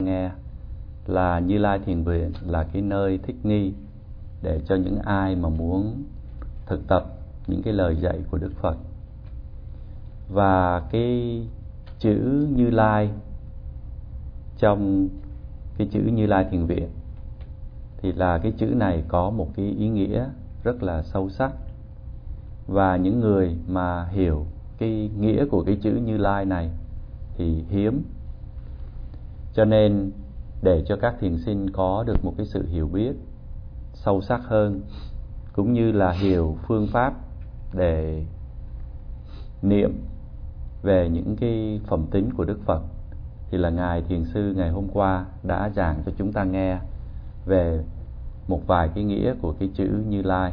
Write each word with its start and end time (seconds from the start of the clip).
nghe 0.00 0.30
là 1.06 1.38
Như 1.38 1.58
Lai 1.58 1.78
Thiền 1.78 2.02
Viện 2.02 2.32
là 2.46 2.64
cái 2.72 2.82
nơi 2.82 3.18
thích 3.18 3.36
nghi 3.42 3.72
để 4.42 4.60
cho 4.66 4.74
những 4.74 4.98
ai 4.98 5.36
mà 5.36 5.48
muốn 5.48 6.04
thực 6.66 6.88
tập 6.88 7.04
những 7.46 7.62
cái 7.62 7.74
lời 7.74 7.96
dạy 7.96 8.18
của 8.30 8.38
Đức 8.38 8.52
Phật. 8.60 8.76
Và 10.28 10.80
cái 10.90 11.42
chữ 11.98 12.46
Như 12.56 12.70
Lai 12.70 13.10
trong 14.58 15.08
cái 15.78 15.88
chữ 15.90 16.00
Như 16.00 16.26
Lai 16.26 16.46
Thiền 16.50 16.66
Viện 16.66 16.88
thì 18.02 18.12
là 18.12 18.38
cái 18.38 18.52
chữ 18.52 18.66
này 18.66 19.04
có 19.08 19.30
một 19.30 19.48
cái 19.56 19.66
ý 19.78 19.88
nghĩa 19.88 20.26
rất 20.64 20.82
là 20.82 21.02
sâu 21.02 21.30
sắc 21.30 21.52
và 22.66 22.96
những 22.96 23.20
người 23.20 23.56
mà 23.68 24.04
hiểu 24.04 24.46
cái 24.78 25.10
nghĩa 25.18 25.44
của 25.46 25.64
cái 25.64 25.76
chữ 25.82 25.92
Như 26.04 26.16
Lai 26.16 26.44
này 26.44 26.70
thì 27.36 27.64
hiếm 27.68 28.02
cho 29.52 29.64
nên, 29.64 30.10
để 30.62 30.84
cho 30.86 30.96
các 30.96 31.14
thiền 31.20 31.38
sinh 31.38 31.70
có 31.70 32.04
được 32.06 32.24
một 32.24 32.34
cái 32.36 32.46
sự 32.46 32.66
hiểu 32.66 32.88
biết 32.88 33.12
sâu 33.92 34.20
sắc 34.20 34.40
hơn, 34.44 34.80
cũng 35.52 35.72
như 35.72 35.92
là 35.92 36.12
hiểu 36.12 36.56
phương 36.66 36.86
pháp 36.86 37.14
để 37.72 38.24
niệm 39.62 40.04
về 40.82 41.08
những 41.08 41.36
cái 41.36 41.80
phẩm 41.86 42.06
tính 42.10 42.30
của 42.36 42.44
Đức 42.44 42.58
Phật, 42.64 42.82
thì 43.50 43.58
là 43.58 43.70
ngài 43.70 44.02
thiền 44.02 44.24
sư 44.24 44.54
ngày 44.56 44.70
hôm 44.70 44.88
qua 44.92 45.26
đã 45.42 45.70
giảng 45.76 46.02
cho 46.06 46.12
chúng 46.18 46.32
ta 46.32 46.44
nghe 46.44 46.78
về 47.46 47.84
một 48.48 48.60
vài 48.66 48.88
cái 48.94 49.04
nghĩa 49.04 49.34
của 49.42 49.54
cái 49.58 49.70
chữ 49.74 50.04
Như 50.08 50.22
Lai. 50.22 50.52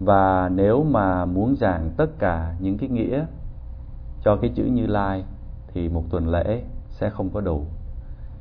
Và 0.00 0.48
nếu 0.48 0.84
mà 0.84 1.24
muốn 1.24 1.56
giảng 1.56 1.90
tất 1.96 2.18
cả 2.18 2.54
những 2.60 2.78
cái 2.78 2.88
nghĩa 2.88 3.26
cho 4.24 4.36
cái 4.36 4.50
chữ 4.54 4.64
Như 4.64 4.86
Lai, 4.86 5.24
thì 5.72 5.88
một 5.88 6.04
tuần 6.10 6.28
lễ 6.28 6.62
sẽ 7.00 7.10
không 7.10 7.30
có 7.30 7.40
đủ. 7.40 7.64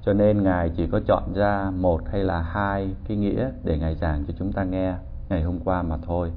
Cho 0.05 0.13
nên 0.13 0.43
Ngài 0.43 0.69
chỉ 0.69 0.87
có 0.91 0.99
chọn 1.07 1.33
ra 1.33 1.71
một 1.75 2.01
hay 2.11 2.23
là 2.23 2.41
hai 2.41 2.95
cái 3.07 3.17
nghĩa 3.17 3.51
để 3.63 3.77
Ngài 3.77 3.95
giảng 3.95 4.25
cho 4.25 4.33
chúng 4.39 4.53
ta 4.53 4.63
nghe 4.63 4.95
ngày 5.29 5.43
hôm 5.43 5.59
qua 5.59 5.83
mà 5.83 5.97
thôi. 5.97 6.31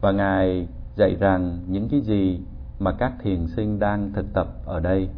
Và 0.00 0.12
Ngài 0.12 0.68
dạy 0.96 1.16
rằng 1.20 1.58
những 1.66 1.88
cái 1.88 2.00
gì 2.00 2.40
mà 2.78 2.92
các 2.92 3.12
thiền 3.22 3.46
sinh 3.46 3.78
đang 3.78 4.12
thực 4.12 4.26
tập 4.34 4.46
ở 4.64 4.80
đây 4.80 5.08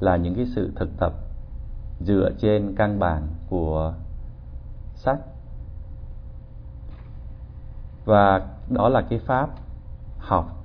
là 0.00 0.16
những 0.16 0.34
cái 0.34 0.46
sự 0.46 0.72
thực 0.76 0.88
tập 0.98 1.12
dựa 2.00 2.30
trên 2.38 2.74
căn 2.76 2.98
bản 2.98 3.28
của 3.48 3.94
sách 4.94 5.18
và 8.04 8.46
đó 8.70 8.88
là 8.88 9.02
cái 9.10 9.18
pháp 9.18 9.50
học 10.18 10.63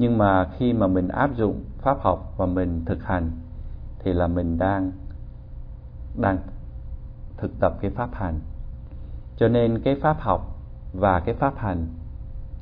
nhưng 0.00 0.18
mà 0.18 0.50
khi 0.58 0.72
mà 0.72 0.86
mình 0.86 1.08
áp 1.08 1.30
dụng 1.36 1.64
pháp 1.78 1.98
học 2.00 2.34
và 2.36 2.46
mình 2.46 2.84
thực 2.84 3.04
hành, 3.04 3.30
thì 3.98 4.12
là 4.12 4.26
mình 4.26 4.58
đang 4.58 4.92
đang 6.20 6.38
thực 7.36 7.50
tập 7.60 7.72
cái 7.80 7.90
pháp 7.90 8.10
hành. 8.12 8.40
Cho 9.36 9.48
nên 9.48 9.80
cái 9.84 9.96
pháp 10.02 10.20
học 10.20 10.58
và 10.92 11.20
cái 11.20 11.34
pháp 11.34 11.54
hành 11.56 11.86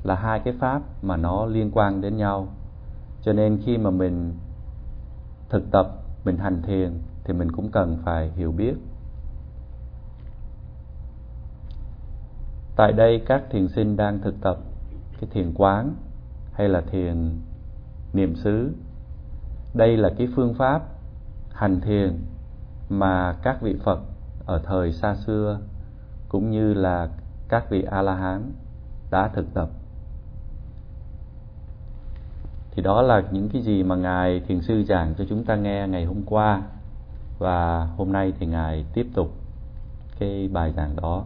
là 0.03 0.15
hai 0.15 0.41
cái 0.41 0.55
pháp 0.61 0.83
mà 1.03 1.17
nó 1.17 1.47
liên 1.47 1.71
quan 1.75 2.01
đến 2.01 2.17
nhau. 2.17 2.49
Cho 3.23 3.33
nên 3.33 3.59
khi 3.65 3.79
mà 3.79 3.91
mình 3.91 4.35
thực 5.49 5.71
tập, 5.71 5.87
mình 6.25 6.37
hành 6.37 6.63
thiền 6.63 6.99
thì 7.25 7.33
mình 7.35 7.53
cũng 7.53 7.71
cần 7.71 7.99
phải 8.05 8.31
hiểu 8.31 8.53
biết. 8.53 8.75
Tại 12.77 12.93
đây 12.93 13.23
các 13.27 13.43
thiền 13.51 13.69
sinh 13.69 13.97
đang 13.97 14.21
thực 14.21 14.41
tập 14.41 14.57
cái 15.21 15.31
thiền 15.33 15.55
quán 15.55 15.95
hay 16.59 16.69
là 16.69 16.81
thiền, 16.81 17.31
niệm 18.13 18.37
xứ. 18.37 18.73
Đây 19.75 19.97
là 19.97 20.11
cái 20.19 20.29
phương 20.37 20.55
pháp 20.55 20.83
hành 21.53 21.81
thiền 21.81 22.19
mà 22.89 23.33
các 23.43 23.63
vị 23.63 23.77
phật 23.85 24.01
ở 24.47 24.61
thời 24.65 24.93
xa 24.93 25.15
xưa 25.15 25.61
cũng 26.29 26.51
như 26.51 26.75
là 26.75 27.09
các 27.49 27.71
vị 27.71 27.83
a 27.83 28.03
la 28.03 28.15
hán 28.15 28.53
đã 29.11 29.29
thực 29.29 29.55
tập. 29.55 29.69
Thì 32.71 32.83
đó 32.83 33.03
là 33.03 33.23
những 33.31 33.49
cái 33.49 33.63
gì 33.63 33.83
mà 33.83 33.97
ngài 33.97 34.41
thiền 34.41 34.61
sư 34.61 34.85
giảng 34.85 35.15
cho 35.19 35.25
chúng 35.29 35.45
ta 35.45 35.57
nghe 35.57 35.89
ngày 35.89 36.05
hôm 36.05 36.23
qua 36.27 36.63
và 37.39 37.89
hôm 37.97 38.13
nay 38.13 38.33
thì 38.39 38.47
ngài 38.47 38.85
tiếp 38.95 39.07
tục 39.15 39.33
cái 40.19 40.49
bài 40.53 40.73
giảng 40.77 40.97
đó. 40.97 41.25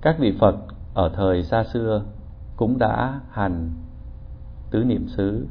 Các 0.00 0.18
vị 0.18 0.36
phật 0.40 0.56
ở 0.94 1.10
thời 1.16 1.42
xa 1.42 1.64
xưa 1.64 2.02
cũng 2.58 2.78
đã 2.78 3.20
hành 3.30 3.70
tứ 4.70 4.84
niệm 4.84 5.08
xứ. 5.08 5.46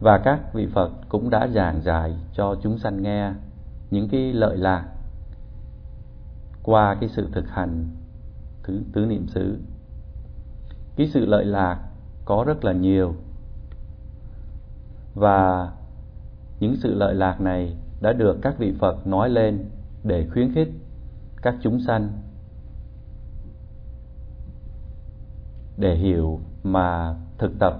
Và 0.00 0.18
các 0.24 0.54
vị 0.54 0.66
phật 0.66 0.90
cũng 1.08 1.30
đã 1.30 1.48
giảng 1.48 1.82
giải 1.82 2.16
cho 2.32 2.56
chúng 2.62 2.78
sanh 2.78 3.02
nghe 3.02 3.32
những 3.90 4.08
cái 4.08 4.32
lợi 4.32 4.56
lạc 4.56 4.88
qua 6.62 6.96
cái 7.00 7.08
sự 7.08 7.28
thực 7.32 7.48
hành 7.48 7.88
tứ, 8.66 8.82
tứ 8.92 9.06
niệm 9.06 9.26
xứ. 9.28 9.58
Cái 10.96 11.10
sự 11.14 11.26
lợi 11.26 11.44
lạc 11.44 11.80
có 12.24 12.44
rất 12.46 12.64
là 12.64 12.72
nhiều. 12.72 13.14
Và 15.14 15.72
những 16.60 16.76
sự 16.76 16.94
lợi 16.94 17.14
lạc 17.14 17.40
này 17.40 17.76
đã 18.00 18.12
được 18.12 18.38
các 18.42 18.58
vị 18.58 18.74
Phật 18.78 19.06
nói 19.06 19.30
lên 19.30 19.64
để 20.04 20.26
khuyến 20.32 20.54
khích 20.54 20.68
các 21.42 21.54
chúng 21.62 21.80
sanh 21.80 22.12
để 25.78 25.94
hiểu 25.94 26.40
mà 26.62 27.14
thực 27.38 27.58
tập 27.58 27.74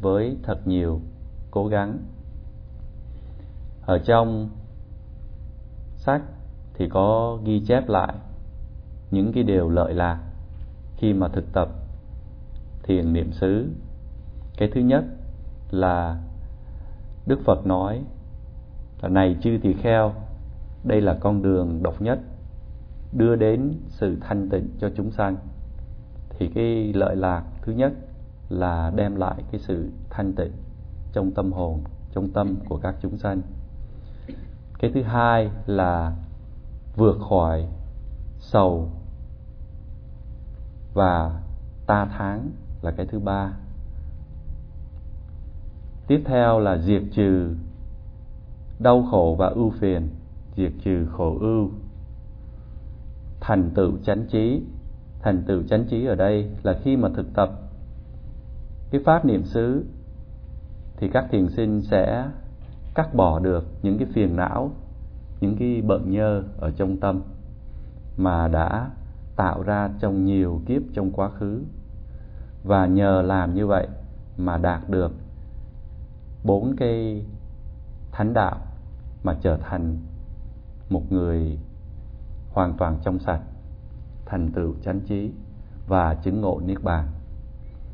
với 0.00 0.36
thật 0.42 0.66
nhiều 0.66 1.00
cố 1.50 1.66
gắng. 1.66 1.98
Ở 3.82 3.98
trong 3.98 4.48
sách 5.96 6.22
thì 6.74 6.88
có 6.88 7.38
ghi 7.44 7.60
chép 7.66 7.88
lại 7.88 8.14
những 9.10 9.32
cái 9.32 9.42
điều 9.42 9.68
lợi 9.68 9.94
lạc 9.94 10.20
khi 10.96 11.12
mà 11.12 11.28
thực 11.28 11.52
tập 11.52 11.68
thiền 12.82 13.12
niệm 13.12 13.32
xứ. 13.32 13.68
Cái 14.56 14.70
thứ 14.74 14.80
nhất 14.80 15.04
là 15.70 16.20
Đức 17.26 17.40
Phật 17.44 17.66
nói 17.66 18.04
là 19.02 19.08
này 19.08 19.36
chư 19.42 19.58
tỳ 19.62 19.72
kheo, 19.72 20.12
đây 20.84 21.00
là 21.00 21.18
con 21.20 21.42
đường 21.42 21.82
độc 21.82 22.02
nhất 22.02 22.18
đưa 23.12 23.36
đến 23.36 23.72
sự 23.88 24.16
thanh 24.20 24.48
tịnh 24.48 24.68
cho 24.80 24.90
chúng 24.96 25.10
sanh. 25.10 25.36
Thì 26.38 26.48
cái 26.54 26.92
lợi 26.92 27.16
lạc 27.16 27.44
thứ 27.62 27.72
nhất 27.72 27.92
là 28.48 28.92
đem 28.96 29.16
lại 29.16 29.42
cái 29.52 29.60
sự 29.60 29.88
thanh 30.10 30.32
tịnh 30.32 30.52
trong 31.12 31.30
tâm 31.30 31.52
hồn, 31.52 31.80
trong 32.12 32.28
tâm 32.30 32.56
của 32.68 32.76
các 32.76 32.94
chúng 33.02 33.16
sanh. 33.16 33.40
Cái 34.78 34.90
thứ 34.94 35.02
hai 35.02 35.50
là 35.66 36.16
vượt 36.96 37.18
khỏi 37.28 37.68
sầu 38.38 38.88
và 40.94 41.40
ta 41.86 42.06
tháng 42.18 42.50
là 42.82 42.90
cái 42.90 43.06
thứ 43.06 43.18
ba 43.18 43.52
tiếp 46.06 46.22
theo 46.24 46.60
là 46.60 46.78
diệt 46.78 47.02
trừ 47.12 47.54
đau 48.78 49.06
khổ 49.10 49.36
và 49.38 49.46
ưu 49.46 49.70
phiền 49.70 50.08
diệt 50.56 50.72
trừ 50.84 51.06
khổ 51.12 51.38
ưu 51.40 51.70
thành 53.40 53.70
tựu 53.74 53.92
chánh 54.04 54.26
trí 54.26 54.62
thành 55.22 55.42
tựu 55.46 55.62
chánh 55.62 55.84
trí 55.84 56.06
ở 56.06 56.14
đây 56.14 56.50
là 56.62 56.78
khi 56.84 56.96
mà 56.96 57.08
thực 57.16 57.34
tập 57.34 57.50
cái 58.90 59.00
pháp 59.04 59.24
niệm 59.24 59.44
xứ, 59.44 59.84
thì 60.96 61.10
các 61.12 61.26
thiền 61.30 61.48
sinh 61.48 61.82
sẽ 61.82 62.28
cắt 62.94 63.14
bỏ 63.14 63.38
được 63.38 63.64
những 63.82 63.98
cái 63.98 64.08
phiền 64.14 64.36
não, 64.36 64.70
những 65.40 65.56
cái 65.58 65.82
bận 65.82 66.10
nhơ 66.10 66.42
ở 66.58 66.70
trong 66.70 66.96
tâm 66.96 67.22
mà 68.16 68.48
đã 68.48 68.90
tạo 69.36 69.62
ra 69.62 69.90
trong 70.00 70.24
nhiều 70.24 70.60
kiếp, 70.66 70.82
trong 70.94 71.10
quá 71.12 71.30
khứ. 71.30 71.62
Và 72.64 72.86
nhờ 72.86 73.22
làm 73.22 73.54
như 73.54 73.66
vậy 73.66 73.88
mà 74.36 74.56
đạt 74.56 74.88
được 74.88 75.12
bốn 76.44 76.76
cái 76.76 77.24
thánh 78.12 78.34
đạo 78.34 78.56
mà 79.22 79.36
trở 79.42 79.56
thành 79.56 79.96
một 80.88 81.12
người 81.12 81.58
hoàn 82.52 82.76
toàn 82.78 82.98
trong 83.04 83.18
sạch 83.18 83.40
thành 84.28 84.52
tựu 84.52 84.74
chánh 84.84 85.00
trí 85.00 85.30
và 85.86 86.14
chứng 86.14 86.40
ngộ 86.40 86.60
niết 86.66 86.82
bàn. 86.82 87.06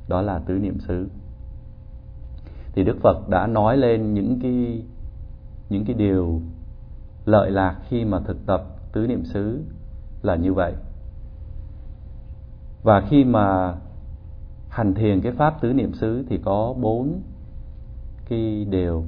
Đó 0.09 0.23
là 0.23 0.39
tứ 0.39 0.55
niệm 0.55 0.79
xứ. 0.79 1.09
Thì 2.73 2.85
đức 2.85 2.97
phật 3.03 3.29
đã 3.29 3.47
nói 3.47 3.77
lên 3.77 4.15
những 4.15 4.39
cái 4.43 4.83
những 5.69 5.85
cái 5.85 5.95
điều 5.95 6.41
lợi 7.25 7.51
lạc 7.51 7.77
khi 7.89 8.05
mà 8.05 8.21
thực 8.21 8.47
tập 8.47 8.65
tứ 8.93 9.07
niệm 9.07 9.25
xứ 9.25 9.63
là 10.23 10.37
như 10.37 10.53
vậy. 10.53 10.75
Và 12.83 13.01
khi 13.01 13.25
mà 13.25 13.75
hành 14.69 14.95
thiền 14.95 15.21
cái 15.21 15.33
pháp 15.33 15.61
tứ 15.61 15.73
niệm 15.73 15.95
xứ 15.95 16.25
thì 16.29 16.39
có 16.45 16.75
bốn 16.81 17.21
cái 18.29 18.67
điều 18.71 19.05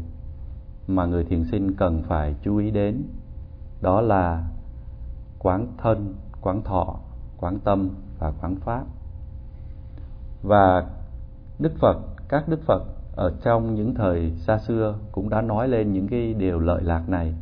mà 0.87 1.07
người 1.07 1.25
thiền 1.25 1.45
sinh 1.45 1.75
cần 1.77 2.03
phải 2.03 2.35
chú 2.43 2.57
ý 2.57 2.71
đến. 2.71 3.03
Đó 3.83 4.01
là 4.01 4.49
quán 5.39 5.67
thân, 5.79 6.15
quán 6.41 6.63
thọ 6.63 7.01
quán 7.41 7.59
tâm 7.65 7.89
và 8.19 8.33
quán 8.41 8.57
pháp. 8.57 8.85
Và 10.43 10.87
đức 11.59 11.73
phật, 11.79 11.97
các 12.29 12.49
đức 12.49 12.61
phật 12.67 12.83
ở 13.17 13.33
trong 13.43 13.75
những 13.75 13.95
thời 13.95 14.33
xa 14.37 14.59
xưa 14.59 14.99
cũng 15.13 15.29
đã 15.29 15.43
nói 15.43 15.69
lên 15.69 15.93
những 15.93 16.09
cái 16.09 16.35
điều 16.35 16.59
lợi 16.59 16.83
lạc 16.83 17.09
này. 17.09 17.35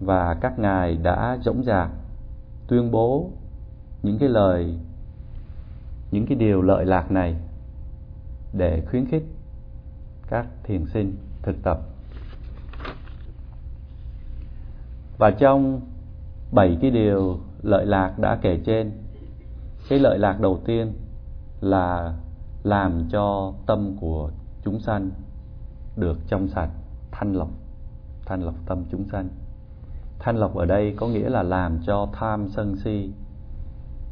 Và 0.00 0.36
các 0.40 0.58
ngài 0.58 0.96
đã 0.96 1.38
dõng 1.42 1.64
dạc 1.64 1.90
tuyên 2.68 2.90
bố 2.90 3.30
những 4.02 4.18
cái 4.18 4.28
lời, 4.28 4.78
những 6.10 6.26
cái 6.26 6.38
điều 6.38 6.62
lợi 6.62 6.84
lạc 6.84 7.10
này 7.10 7.36
để 8.52 8.82
khuyến 8.90 9.06
khích 9.06 9.24
các 10.28 10.46
thiền 10.62 10.86
sinh 10.86 11.16
thực 11.42 11.56
tập. 11.62 11.80
Và 15.18 15.30
trong 15.30 15.80
bảy 16.52 16.78
cái 16.80 16.90
điều 16.90 17.38
lợi 17.62 17.86
lạc 17.86 18.18
đã 18.18 18.38
kể 18.42 18.60
trên 18.64 18.90
cái 19.88 19.98
lợi 19.98 20.18
lạc 20.18 20.40
đầu 20.40 20.60
tiên 20.64 20.92
là 21.60 22.14
làm 22.62 23.08
cho 23.12 23.52
tâm 23.66 23.96
của 24.00 24.30
chúng 24.64 24.80
sanh 24.80 25.10
được 25.96 26.18
trong 26.26 26.48
sạch, 26.48 26.70
thanh 27.10 27.32
lọc 27.32 27.48
thanh 28.26 28.42
lọc 28.42 28.54
tâm 28.66 28.84
chúng 28.90 29.08
sanh. 29.12 29.28
Thanh 30.18 30.36
lọc 30.36 30.54
ở 30.54 30.66
đây 30.66 30.94
có 30.96 31.08
nghĩa 31.08 31.28
là 31.28 31.42
làm 31.42 31.78
cho 31.86 32.08
tham 32.12 32.48
sân 32.48 32.76
si, 32.84 33.12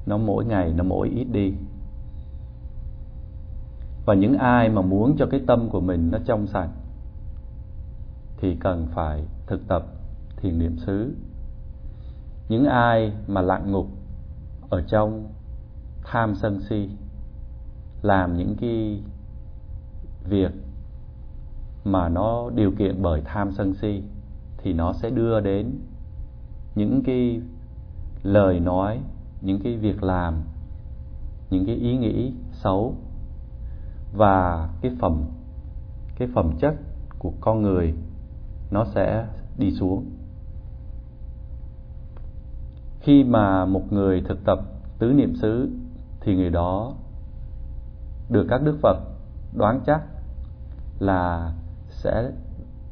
nó 0.07 0.17
mỗi 0.17 0.45
ngày 0.45 0.73
nó 0.77 0.85
mỗi 0.85 1.09
ít 1.09 1.25
đi. 1.25 1.55
Và 4.07 4.15
những 4.15 4.39
ai 4.39 4.69
mà 4.69 4.83
muốn 4.83 5.17
cho 5.19 5.27
cái 5.31 5.41
tâm 5.47 5.69
của 5.71 5.81
mình 5.81 6.11
nó 6.11 6.19
trong 6.27 6.47
sạch 6.47 6.71
thì 8.37 8.57
cần 8.61 8.87
phải 8.95 9.25
thực 9.47 9.69
tập 9.69 9.87
thiền 10.37 10.59
niệm 10.59 10.77
xứ. 10.77 11.15
Những 12.49 12.65
ai 12.65 13.13
mà 13.27 13.41
lặng 13.41 13.73
ngục 13.73 13.87
ở 14.71 14.83
trong 14.83 15.25
tham 16.13 16.35
sân 16.35 16.61
si, 16.69 16.89
làm 18.03 18.37
những 18.37 18.57
cái 18.61 19.03
việc 20.29 20.53
mà 21.85 22.09
nó 22.09 22.51
điều 22.55 22.73
kiện 22.79 23.03
bởi 23.03 23.23
tham 23.25 23.53
sân 23.53 23.75
si 23.75 24.03
thì 24.59 24.73
nó 24.73 24.93
sẽ 24.93 25.11
đưa 25.11 25.41
đến 25.41 25.71
những 26.75 27.03
cái 27.05 27.41
lời 28.23 28.61
nói, 28.61 29.01
những 29.41 29.61
cái 29.65 29.77
việc 29.77 30.03
làm, 30.03 30.43
những 31.51 31.67
cái 31.67 31.75
ý 31.75 31.97
nghĩ 31.97 32.33
xấu 32.53 32.95
và 34.17 34.69
cái 34.81 34.93
phẩm 35.01 35.25
cái 36.19 36.29
phẩm 36.35 36.53
chất 36.59 36.75
của 37.19 37.33
con 37.41 37.63
người 37.63 37.95
nó 38.71 38.85
sẽ 38.85 39.27
đi 39.59 39.71
xuống. 39.71 40.05
Khi 43.01 43.25
mà 43.25 43.65
một 43.65 43.93
người 43.93 44.23
thực 44.29 44.45
tập 44.45 44.59
tứ 44.99 45.13
niệm 45.13 45.35
xứ 45.35 45.71
thì 46.21 46.37
người 46.37 46.51
đó 46.51 46.95
được 48.29 48.47
các 48.49 48.63
đức 48.63 48.79
phật 48.83 48.97
đoán 49.53 49.81
chắc 49.87 50.03
là 50.99 51.53
sẽ 51.89 52.31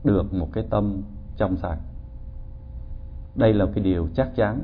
được 0.04 0.34
một 0.34 0.48
cái 0.52 0.64
tâm 0.70 1.02
trong 1.36 1.56
sạch. 1.56 1.78
Đây 3.34 3.54
là 3.54 3.66
cái 3.75 3.84
điều 3.84 4.08
chắc 4.14 4.36
chắn. 4.36 4.62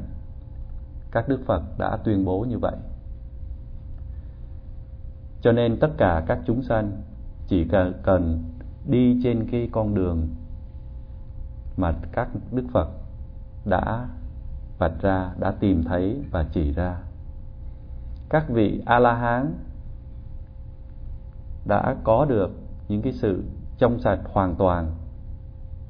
Các 1.11 1.29
đức 1.29 1.41
phật 1.47 1.63
đã 1.79 1.97
tuyên 2.05 2.25
bố 2.25 2.41
như 2.41 2.59
vậy. 2.59 2.77
Cho 5.41 5.53
nên 5.53 5.77
tất 5.81 5.91
cả 5.97 6.25
các 6.27 6.39
chúng 6.47 6.63
sanh 6.63 7.03
chỉ 7.49 7.69
cần 8.03 8.43
đi 8.87 9.21
trên 9.25 9.49
cái 9.51 9.69
con 9.73 9.95
đường 9.95 10.29
mà 11.77 11.95
các 12.13 12.29
đức 12.53 12.65
phật 12.73 12.89
đã 13.65 14.09
vạch 14.79 15.03
ra, 15.03 15.35
đã 15.39 15.51
tìm 15.61 15.85
thấy 15.85 16.23
và 16.31 16.45
chỉ 16.53 16.73
ra 16.73 17.03
các 18.31 18.49
vị 18.49 18.83
a 18.87 18.99
la 18.99 19.15
hán 19.15 19.55
đã 21.67 21.97
có 22.05 22.25
được 22.25 22.51
những 22.89 23.03
cái 23.03 23.13
sự 23.13 23.45
trong 23.79 24.01
sạch 24.01 24.21
hoàn 24.33 24.55
toàn, 24.55 24.95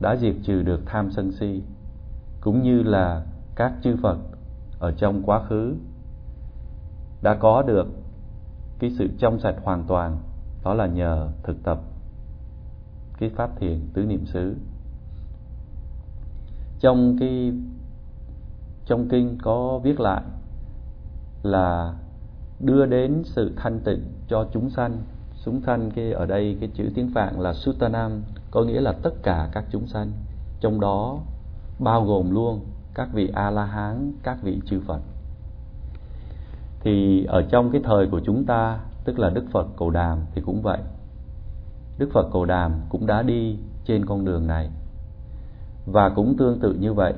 đã 0.01 0.17
diệt 0.17 0.35
trừ 0.43 0.63
được 0.63 0.81
tham 0.87 1.11
sân 1.11 1.33
si, 1.33 1.63
cũng 2.41 2.63
như 2.63 2.83
là 2.83 3.27
các 3.55 3.73
chư 3.83 3.97
phật 4.03 4.19
ở 4.79 4.93
trong 4.93 5.23
quá 5.23 5.43
khứ, 5.49 5.75
đã 7.23 7.35
có 7.35 7.63
được 7.63 7.87
cái 8.79 8.91
sự 8.99 9.09
trong 9.19 9.41
sạch 9.41 9.57
hoàn 9.63 9.85
toàn, 9.87 10.19
đó 10.65 10.75
là 10.75 10.87
nhờ 10.87 11.29
thực 11.43 11.63
tập 11.65 11.81
cái 13.19 13.29
pháp 13.29 13.51
thiền 13.61 13.81
tứ 13.95 14.05
niệm 14.05 14.27
xứ. 14.27 14.57
Trong 16.81 17.17
cái, 17.21 17.53
trong 18.85 19.09
kinh 19.09 19.39
có 19.43 19.81
viết 19.83 20.01
lại 20.01 20.23
là 21.43 21.95
đưa 22.61 22.87
đến 22.87 23.23
sự 23.25 23.53
thanh 23.57 23.81
tịnh 23.81 24.05
cho 24.29 24.47
chúng 24.53 24.71
sanh. 24.71 25.03
Chúng 25.45 25.61
sanh 25.61 25.91
cái 25.91 26.13
ở 26.13 26.27
đây, 26.27 26.57
cái 26.61 26.71
chữ 26.75 26.85
tiếng 26.95 27.11
phạn 27.15 27.41
là 27.41 27.53
sutanam 27.53 28.23
có 28.51 28.65
nghĩa 28.65 28.81
là 28.81 28.93
tất 29.03 29.15
cả 29.23 29.49
các 29.53 29.65
chúng 29.71 29.87
sanh. 29.87 30.13
Trong 30.61 30.81
đó 30.81 31.19
bao 31.79 32.05
gồm 32.05 32.31
luôn 32.31 32.61
các 32.95 33.09
vị 33.13 33.31
a 33.35 33.51
la 33.51 33.65
hán 33.65 34.13
các 34.23 34.39
vị 34.43 34.61
chư 34.67 34.81
phật. 34.87 35.01
Thì 36.81 37.25
ở 37.25 37.43
trong 37.43 37.71
cái 37.71 37.81
thời 37.85 38.07
của 38.07 38.21
chúng 38.25 38.45
ta, 38.45 38.79
tức 39.05 39.19
là 39.19 39.31
đức 39.31 39.45
phật 39.53 39.67
cầu 39.79 39.91
đàm 39.91 40.19
thì 40.35 40.43
cũng 40.47 40.63
vậy. 40.63 40.79
Đức 41.99 42.09
phật 42.13 42.29
cầu 42.33 42.45
đàm 42.45 42.73
cũng 42.89 43.07
đã 43.07 43.23
đi 43.23 43.59
trên 43.85 44.07
con 44.07 44.25
đường 44.25 44.47
này. 44.47 44.71
Và 45.87 46.09
cũng 46.09 46.37
tương 46.37 46.61
tự 46.61 46.75
như 46.81 46.95
vậy, 46.95 47.15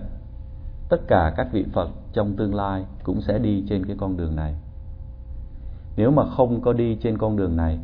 tất 0.89 1.01
cả 1.09 1.35
các 1.37 1.49
vị 1.53 1.65
phật 1.73 1.89
trong 2.13 2.37
tương 2.37 2.55
lai 2.55 2.85
cũng 3.03 3.21
sẽ 3.21 3.39
đi 3.39 3.65
trên 3.69 3.87
cái 3.87 3.97
con 4.01 4.17
đường 4.17 4.37
này 4.37 4.55
nếu 5.97 6.11
mà 6.11 6.27
không 6.27 6.61
có 6.61 6.73
đi 6.73 6.95
trên 7.03 7.19
con 7.19 7.37
đường 7.37 7.57
này, 7.57 7.79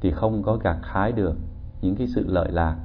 thì 0.00 0.10
không 0.10 0.42
có 0.42 0.56
gặt 0.56 0.78
hái 0.82 1.12
được 1.12 1.36
những 1.80 1.96
cái 1.96 2.06
sự 2.06 2.24
lợi 2.26 2.52
lạc, 2.52 2.76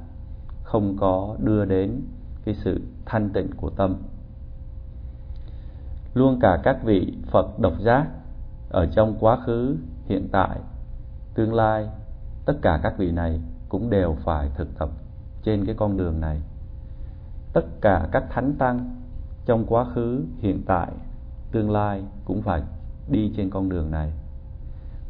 không 0.62 0.96
có 1.00 1.36
đưa 1.38 1.64
đến 1.64 2.00
cái 2.44 2.54
sự 2.54 2.80
thanh 3.06 3.30
tịnh 3.30 3.50
của 3.56 3.70
tâm. 3.70 3.96
Luôn 6.14 6.38
cả 6.40 6.60
các 6.62 6.84
vị 6.84 7.14
phật 7.30 7.60
độc 7.60 7.80
giác 7.80 8.06
ở 8.70 8.86
trong 8.86 9.16
quá 9.20 9.38
khứ, 9.46 9.76
hiện 10.06 10.28
tại, 10.32 10.58
tương 11.34 11.54
lai, 11.54 11.88
tất 12.44 12.54
cả 12.62 12.80
các 12.82 12.94
vị 12.98 13.12
này 13.12 13.40
cũng 13.68 13.90
đều 13.90 14.16
phải 14.24 14.50
thực 14.54 14.78
tập 14.78 14.88
trên 15.42 15.66
cái 15.66 15.74
con 15.78 15.96
đường 15.96 16.20
này. 16.20 16.40
Tất 17.52 17.64
cả 17.80 18.08
các 18.12 18.24
thánh 18.30 18.54
tăng 18.58 18.96
trong 19.46 19.64
quá 19.66 19.84
khứ, 19.94 20.24
hiện 20.38 20.62
tại, 20.66 20.92
tương 21.52 21.70
lai 21.70 22.02
cũng 22.24 22.42
phải 22.42 22.62
đi 23.08 23.32
trên 23.36 23.50
con 23.50 23.68
đường 23.68 23.90
này 23.90 24.12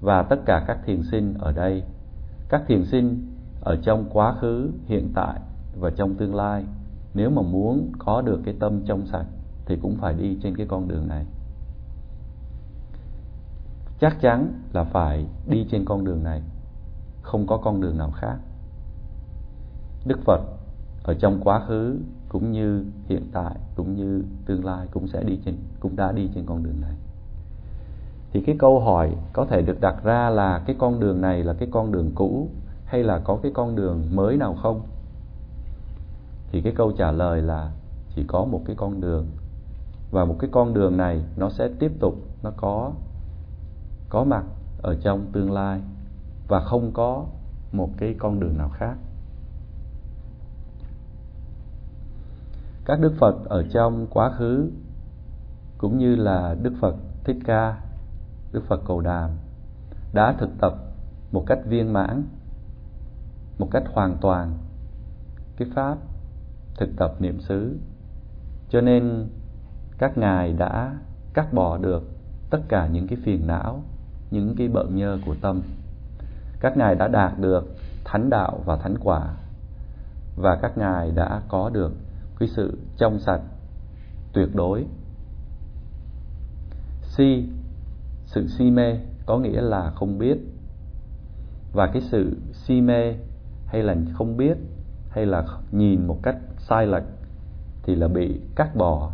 và 0.00 0.22
tất 0.22 0.36
cả 0.46 0.64
các 0.66 0.78
thiền 0.86 1.02
sinh 1.02 1.34
ở 1.38 1.52
đây. 1.52 1.82
Các 2.48 2.62
thiền 2.68 2.84
sinh 2.84 3.26
ở 3.60 3.76
trong 3.82 4.10
quá 4.12 4.34
khứ, 4.40 4.70
hiện 4.86 5.12
tại 5.14 5.40
và 5.80 5.90
trong 5.90 6.14
tương 6.14 6.34
lai, 6.34 6.64
nếu 7.14 7.30
mà 7.30 7.42
muốn 7.42 7.92
có 7.98 8.22
được 8.22 8.40
cái 8.44 8.54
tâm 8.60 8.84
trong 8.86 9.06
sạch 9.06 9.26
thì 9.66 9.76
cũng 9.82 9.96
phải 9.96 10.14
đi 10.14 10.38
trên 10.42 10.56
cái 10.56 10.66
con 10.66 10.88
đường 10.88 11.08
này. 11.08 11.26
Chắc 14.00 14.20
chắn 14.20 14.52
là 14.72 14.84
phải 14.84 15.26
đi 15.46 15.66
trên 15.70 15.84
con 15.84 16.04
đường 16.04 16.22
này, 16.22 16.42
không 17.22 17.46
có 17.46 17.56
con 17.56 17.80
đường 17.80 17.98
nào 17.98 18.10
khác. 18.10 18.36
Đức 20.06 20.18
phật 20.24 20.40
ở 21.04 21.14
trong 21.14 21.40
quá 21.44 21.64
khứ 21.68 21.98
cũng 22.28 22.52
như 22.52 22.84
hiện 23.06 23.28
tại 23.32 23.54
cũng 23.74 23.94
như 23.94 24.24
tương 24.46 24.64
lai 24.64 24.86
cũng 24.90 25.08
sẽ 25.08 25.22
đi 25.22 25.38
trên, 25.44 25.56
cũng 25.80 25.96
đã 25.96 26.12
đi 26.12 26.30
trên 26.34 26.46
con 26.46 26.62
đường 26.62 26.80
này 26.80 26.94
thì 28.32 28.42
cái 28.46 28.56
câu 28.58 28.80
hỏi 28.80 29.16
có 29.32 29.44
thể 29.44 29.62
được 29.62 29.80
đặt 29.80 30.04
ra 30.04 30.30
là 30.30 30.62
cái 30.66 30.76
con 30.78 31.00
đường 31.00 31.20
này 31.20 31.44
là 31.44 31.52
cái 31.52 31.68
con 31.72 31.92
đường 31.92 32.12
cũ 32.14 32.48
hay 32.84 33.02
là 33.02 33.18
có 33.18 33.38
cái 33.42 33.52
con 33.54 33.76
đường 33.76 34.04
mới 34.10 34.36
nào 34.36 34.54
không? 34.62 34.82
Thì 36.52 36.60
cái 36.60 36.72
câu 36.76 36.92
trả 36.92 37.12
lời 37.12 37.42
là 37.42 37.72
chỉ 38.14 38.24
có 38.28 38.44
một 38.44 38.62
cái 38.66 38.76
con 38.76 39.00
đường. 39.00 39.26
Và 40.10 40.24
một 40.24 40.36
cái 40.38 40.50
con 40.52 40.74
đường 40.74 40.96
này 40.96 41.22
nó 41.36 41.50
sẽ 41.50 41.68
tiếp 41.78 41.92
tục, 42.00 42.14
nó 42.42 42.50
có 42.56 42.92
có 44.08 44.24
mặt 44.24 44.44
ở 44.82 44.96
trong 45.02 45.26
tương 45.32 45.52
lai 45.52 45.80
và 46.48 46.60
không 46.60 46.90
có 46.92 47.24
một 47.72 47.90
cái 47.96 48.14
con 48.18 48.40
đường 48.40 48.58
nào 48.58 48.68
khác. 48.68 48.94
Các 52.84 53.00
đức 53.00 53.12
phật 53.18 53.34
ở 53.44 53.64
trong 53.72 54.06
quá 54.10 54.30
khứ 54.30 54.70
cũng 55.78 55.98
như 55.98 56.16
là 56.16 56.56
đức 56.62 56.72
phật 56.80 56.94
thích 57.24 57.36
ca 57.44 57.89
đức 58.52 58.64
phật 58.68 58.80
cầu 58.86 59.00
đàm 59.00 59.30
đã 60.12 60.34
thực 60.38 60.50
tập 60.60 60.74
một 61.32 61.44
cách 61.46 61.58
viên 61.66 61.92
mãn, 61.92 62.24
một 63.58 63.68
cách 63.70 63.82
hoàn 63.92 64.16
toàn 64.20 64.58
cái 65.56 65.68
pháp 65.74 65.98
thực 66.76 66.88
tập 66.96 67.14
niệm 67.18 67.40
xứ. 67.40 67.78
Cho 68.68 68.80
nên 68.80 69.28
các 69.98 70.18
ngài 70.18 70.52
đã 70.52 70.96
cắt 71.34 71.52
bỏ 71.52 71.78
được 71.78 72.02
tất 72.50 72.60
cả 72.68 72.86
những 72.86 73.08
cái 73.08 73.18
phiền 73.24 73.46
não, 73.46 73.82
những 74.30 74.54
cái 74.58 74.68
bợn 74.68 74.96
nhơ 74.96 75.18
của 75.26 75.34
tâm. 75.40 75.62
Các 76.60 76.76
ngài 76.76 76.94
đã 76.94 77.08
đạt 77.08 77.38
được 77.38 77.76
thánh 78.04 78.30
đạo 78.30 78.62
và 78.64 78.76
thánh 78.76 78.94
quả 79.00 79.34
và 80.36 80.58
các 80.62 80.78
ngài 80.78 81.10
đã 81.10 81.42
có 81.48 81.70
được 81.70 81.92
cái 82.38 82.48
sự 82.48 82.78
trong 82.96 83.18
sạch 83.18 83.40
tuyệt 84.32 84.48
đối. 84.54 84.86
Si 87.02 87.48
sự 88.34 88.48
si 88.48 88.70
mê 88.70 88.98
có 89.26 89.38
nghĩa 89.38 89.60
là 89.60 89.90
không 89.90 90.18
biết. 90.18 90.38
Và 91.72 91.86
cái 91.86 92.02
sự 92.02 92.36
si 92.52 92.80
mê 92.80 93.14
hay 93.66 93.82
là 93.82 93.96
không 94.12 94.36
biết 94.36 94.56
hay 95.08 95.26
là 95.26 95.44
nhìn 95.72 96.06
một 96.06 96.18
cách 96.22 96.36
sai 96.58 96.86
lệch 96.86 97.02
thì 97.82 97.94
là 97.94 98.08
bị 98.08 98.40
cắt 98.56 98.76
bỏ 98.76 99.10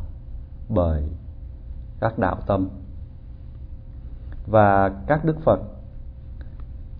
bởi 0.68 1.02
các 2.00 2.18
đạo 2.18 2.36
tâm. 2.46 2.68
Và 4.46 4.88
các 5.06 5.24
đức 5.24 5.40
phật 5.40 5.60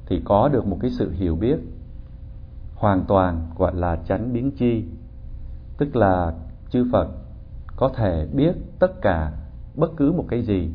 thì 0.07 0.23
có 0.25 0.49
được 0.49 0.67
một 0.67 0.79
cái 0.81 0.91
sự 0.91 1.11
hiểu 1.11 1.37
biết 1.37 1.57
hoàn 2.75 3.05
toàn, 3.09 3.51
gọi 3.57 3.75
là 3.75 3.97
chánh 3.97 4.33
biến 4.33 4.51
chi. 4.51 4.85
Tức 5.79 5.97
là 5.97 6.35
chư 6.71 6.87
phật 6.93 7.09
có 7.77 7.89
thể 7.97 8.27
biết 8.35 8.53
tất 8.79 9.01
cả 9.03 9.33
bất 9.75 9.91
cứ 9.97 10.13
một 10.13 10.25
cái 10.29 10.43
gì 10.43 10.71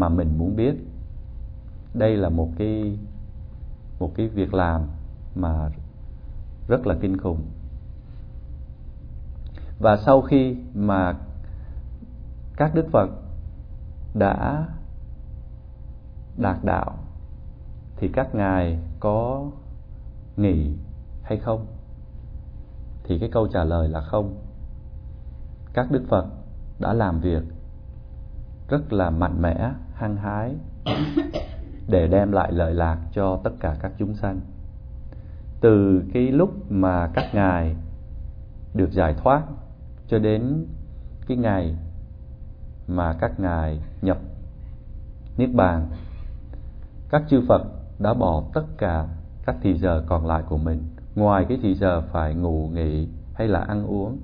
mà 0.00 0.08
mình 0.08 0.38
muốn 0.38 0.56
biết. 0.56 0.74
Đây 1.94 2.16
là 2.16 2.28
một 2.28 2.48
cái 2.58 2.98
một 3.98 4.12
cái 4.14 4.28
việc 4.28 4.54
làm 4.54 4.86
mà 5.34 5.70
rất 6.68 6.86
là 6.86 6.94
kinh 7.00 7.16
khủng. 7.16 7.42
Và 9.78 9.96
sau 9.96 10.22
khi 10.22 10.56
mà 10.74 11.14
các 12.56 12.74
đức 12.74 12.86
phật 12.92 13.10
đã 14.14 14.68
đạt 16.38 16.64
đạo, 16.64 16.98
thì 17.96 18.08
các 18.08 18.34
ngài 18.34 18.78
có 19.00 19.50
nghỉ 20.36 20.76
hay 21.22 21.38
không? 21.38 21.66
Thì 23.04 23.18
cái 23.18 23.28
câu 23.32 23.48
trả 23.48 23.64
lời 23.64 23.88
là 23.88 24.00
không. 24.00 24.34
Các 25.72 25.90
đức 25.90 26.02
phật 26.08 26.26
đã 26.78 26.92
làm 26.92 27.20
việc 27.20 27.42
rất 28.68 28.92
là 28.92 29.10
mạnh 29.10 29.42
mẽ 29.42 29.70
hăng 29.94 30.16
hái 30.16 30.54
để 31.88 32.06
đem 32.06 32.32
lại 32.32 32.52
lợi 32.52 32.74
lạc 32.74 32.98
cho 33.12 33.40
tất 33.44 33.50
cả 33.60 33.76
các 33.80 33.92
chúng 33.98 34.14
sanh. 34.14 34.40
Từ 35.60 36.02
cái 36.14 36.22
lúc 36.22 36.72
mà 36.72 37.10
các 37.14 37.24
ngài 37.34 37.76
được 38.74 38.92
giải 38.92 39.14
thoát 39.14 39.42
cho 40.08 40.18
đến 40.18 40.66
cái 41.26 41.36
ngày 41.36 41.76
mà 42.88 43.16
các 43.20 43.40
ngài 43.40 43.80
nhập 44.02 44.18
niết 45.36 45.50
bàn 45.54 45.86
các 47.10 47.22
chư 47.28 47.42
phật 47.48 47.62
đã 47.98 48.14
bỏ 48.14 48.42
tất 48.54 48.64
cả 48.78 49.06
các 49.46 49.56
thì 49.62 49.78
giờ 49.78 50.04
còn 50.06 50.26
lại 50.26 50.42
của 50.48 50.58
mình. 50.58 50.82
Ngoài 51.14 51.46
cái 51.48 51.58
thì 51.62 51.74
giờ 51.74 52.02
phải 52.12 52.34
ngủ 52.34 52.68
nghỉ 52.68 53.08
hay 53.34 53.48
là 53.48 53.60
ăn 53.60 53.86
uống 53.86 54.18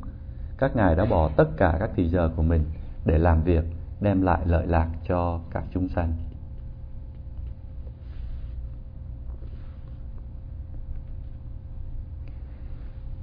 các 0.58 0.76
ngài 0.76 0.96
đã 0.96 1.04
bỏ 1.04 1.30
tất 1.36 1.56
cả 1.56 1.76
các 1.80 1.90
thì 1.96 2.08
giờ 2.08 2.30
của 2.36 2.42
mình 2.42 2.64
để 3.04 3.18
làm 3.18 3.42
việc 3.42 3.64
đem 4.02 4.22
lại 4.22 4.40
lợi 4.46 4.66
lạc 4.66 4.88
cho 5.08 5.40
các 5.50 5.64
chúng 5.74 5.88
sanh. 5.88 6.12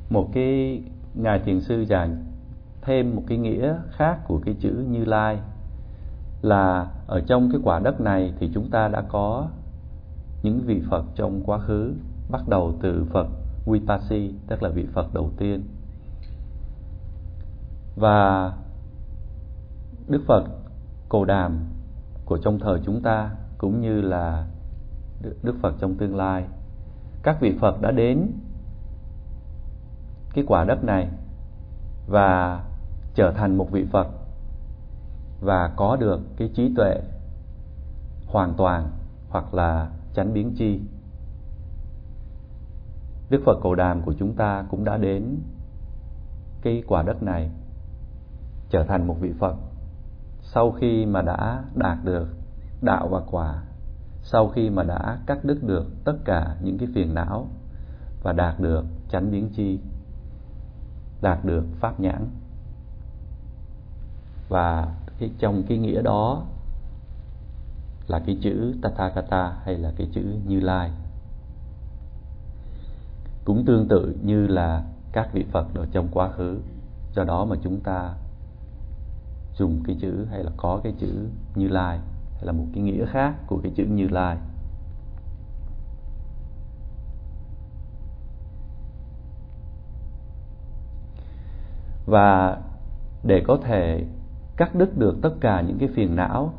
Một 0.09 0.29
cái 0.33 0.81
ngài 1.13 1.39
thiền 1.39 1.61
sư 1.61 1.85
giảng 1.85 2.25
thêm 2.81 3.15
một 3.15 3.23
cái 3.27 3.37
nghĩa 3.37 3.75
khác 3.91 4.19
của 4.27 4.41
cái 4.45 4.55
chữ 4.59 4.85
như 4.89 5.05
lai 5.05 5.39
là 6.41 6.91
ở 7.07 7.21
trong 7.27 7.51
cái 7.51 7.61
quả 7.63 7.79
đất 7.79 8.01
này 8.01 8.33
thì 8.39 8.51
chúng 8.53 8.69
ta 8.69 8.87
đã 8.87 9.01
có 9.09 9.47
những 10.43 10.61
vị 10.65 10.81
phật 10.89 11.05
trong 11.15 11.43
quá 11.45 11.59
khứ, 11.59 11.93
bắt 12.31 12.41
đầu 12.47 12.75
từ 12.81 13.05
phật 13.13 13.27
Vipassi 13.65 14.33
tức 14.47 14.63
là 14.63 14.69
vị 14.69 14.87
phật 14.93 15.13
đầu 15.13 15.31
tiên. 15.37 15.63
Và 17.95 18.51
đức 20.07 20.21
phật 20.27 20.43
Cổ 21.09 21.25
đàm 21.25 21.65
của 22.25 22.37
trong 22.37 22.59
thời 22.59 22.79
chúng 22.85 23.01
ta 23.01 23.31
cũng 23.57 23.81
như 23.81 24.01
là 24.01 24.47
đức 25.43 25.55
phật 25.61 25.75
trong 25.79 25.95
tương 25.95 26.15
lai 26.15 26.45
các 27.23 27.37
vị 27.41 27.57
phật 27.61 27.81
đã 27.81 27.91
đến 27.91 28.31
cái 30.33 30.43
quả 30.47 30.63
đất 30.63 30.83
này 30.83 31.09
và 32.07 32.63
trở 33.15 33.31
thành 33.31 33.57
một 33.57 33.71
vị 33.71 33.85
Phật 33.91 34.07
và 35.41 35.73
có 35.75 35.95
được 35.95 36.19
cái 36.37 36.49
trí 36.55 36.73
tuệ 36.75 37.01
hoàn 38.27 38.53
toàn 38.53 38.91
hoặc 39.29 39.53
là 39.53 39.91
chánh 40.13 40.33
biến 40.33 40.53
chi. 40.57 40.81
Đức 43.29 43.41
Phật 43.45 43.59
Cổ 43.61 43.75
Đàm 43.75 44.01
của 44.01 44.13
chúng 44.13 44.35
ta 44.35 44.65
cũng 44.71 44.83
đã 44.83 44.97
đến 44.97 45.39
cái 46.61 46.83
quả 46.87 47.03
đất 47.03 47.23
này, 47.23 47.49
trở 48.69 48.83
thành 48.83 49.07
một 49.07 49.15
vị 49.19 49.33
Phật 49.39 49.55
sau 50.53 50.71
khi 50.71 51.05
mà 51.05 51.21
đã 51.21 51.63
đạt 51.75 51.97
được 52.03 52.27
đạo 52.81 53.07
và 53.07 53.21
quả, 53.31 53.63
sau 54.21 54.47
khi 54.47 54.69
mà 54.69 54.83
đã 54.83 55.19
cắt 55.25 55.45
đứt 55.45 55.63
được 55.63 55.85
tất 56.05 56.15
cả 56.25 56.55
những 56.61 56.77
cái 56.77 56.87
phiền 56.95 57.13
não 57.13 57.47
và 58.23 58.33
đạt 58.33 58.59
được 58.59 58.85
chánh 59.09 59.31
biến 59.31 59.49
chi 59.49 59.79
đạt 61.21 61.45
được 61.45 61.65
pháp 61.79 61.99
nhãn. 61.99 62.27
Và 64.49 64.95
cái 65.19 65.31
trong 65.39 65.63
cái 65.67 65.77
nghĩa 65.77 66.01
đó 66.01 66.43
là 68.07 68.19
cái 68.25 68.37
chữ 68.41 68.73
Tathagata 68.81 69.53
hay 69.63 69.77
là 69.77 69.91
cái 69.97 70.07
chữ 70.13 70.21
Như 70.47 70.59
Lai. 70.59 70.91
Cũng 73.45 73.65
tương 73.65 73.87
tự 73.87 74.15
như 74.23 74.47
là 74.47 74.83
các 75.11 75.33
vị 75.33 75.45
Phật 75.51 75.67
ở 75.75 75.87
trong 75.91 76.07
quá 76.11 76.31
khứ, 76.31 76.59
do 77.15 77.23
đó 77.23 77.45
mà 77.45 77.55
chúng 77.63 77.79
ta 77.79 78.13
dùng 79.59 79.83
cái 79.83 79.97
chữ 80.01 80.25
hay 80.29 80.43
là 80.43 80.51
có 80.57 80.81
cái 80.83 80.93
chữ 80.99 81.27
Như 81.55 81.67
Lai, 81.67 81.99
hay 82.35 82.45
là 82.45 82.51
một 82.51 82.65
cái 82.73 82.83
nghĩa 82.83 83.05
khác 83.05 83.35
của 83.47 83.59
cái 83.63 83.71
chữ 83.75 83.85
Như 83.85 84.07
Lai. 84.07 84.37
Và 92.05 92.57
để 93.23 93.43
có 93.47 93.57
thể 93.63 94.05
cắt 94.57 94.75
đứt 94.75 94.97
được 94.97 95.15
tất 95.21 95.33
cả 95.41 95.61
những 95.61 95.77
cái 95.79 95.89
phiền 95.95 96.15
não, 96.15 96.53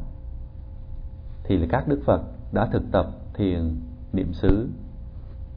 thì 1.45 1.57
là 1.57 1.67
các 1.71 1.89
đức 1.89 2.03
phật 2.07 2.23
đã 2.53 2.69
thực 2.73 2.83
tập 2.93 3.07
thiền 3.35 3.81
niệm 4.13 4.33
xứ. 4.33 4.69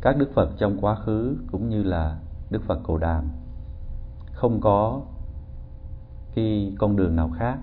Các 0.01 0.17
đức 0.17 0.29
phật 0.35 0.49
trong 0.57 0.77
quá 0.81 0.95
khứ 0.95 1.37
cũng 1.51 1.69
như 1.69 1.83
là 1.83 2.19
đức 2.49 2.61
phật 2.67 2.79
cổ 2.83 2.97
đàm. 2.97 3.27
Không 4.33 4.61
có 4.61 5.01
cái 6.35 6.73
con 6.79 6.95
đường 6.95 7.15
nào 7.15 7.31
khác. 7.39 7.57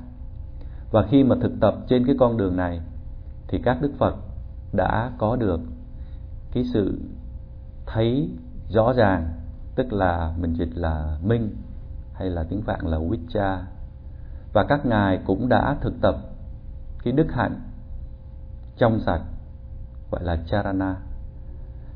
Và 0.90 1.06
khi 1.10 1.24
mà 1.24 1.36
thực 1.40 1.52
tập 1.60 1.74
trên 1.88 2.06
cái 2.06 2.16
con 2.18 2.36
đường 2.36 2.56
này, 2.56 2.80
thì 3.48 3.58
các 3.64 3.82
đức 3.82 3.92
phật 3.98 4.16
đã 4.72 5.12
có 5.18 5.36
được 5.36 5.60
cái 6.52 6.64
sự 6.72 7.00
thấy 7.86 8.30
rõ 8.68 8.92
ràng, 8.92 9.28
tức 9.74 9.92
là 9.92 10.34
mình 10.38 10.54
dịch 10.54 10.74
là 10.74 11.18
minh 11.22 11.56
hay 12.14 12.30
là 12.30 12.44
tiếng 12.48 12.62
Phạn 12.62 12.80
là 12.86 12.98
Vicha 13.10 13.62
và 14.52 14.64
các 14.68 14.86
ngài 14.86 15.18
cũng 15.26 15.48
đã 15.48 15.76
thực 15.80 15.94
tập 16.00 16.14
cái 17.04 17.12
đức 17.12 17.32
hạnh 17.32 17.60
trong 18.76 19.00
sạch, 19.00 19.22
gọi 20.10 20.24
là 20.24 20.36
charana. 20.46 20.96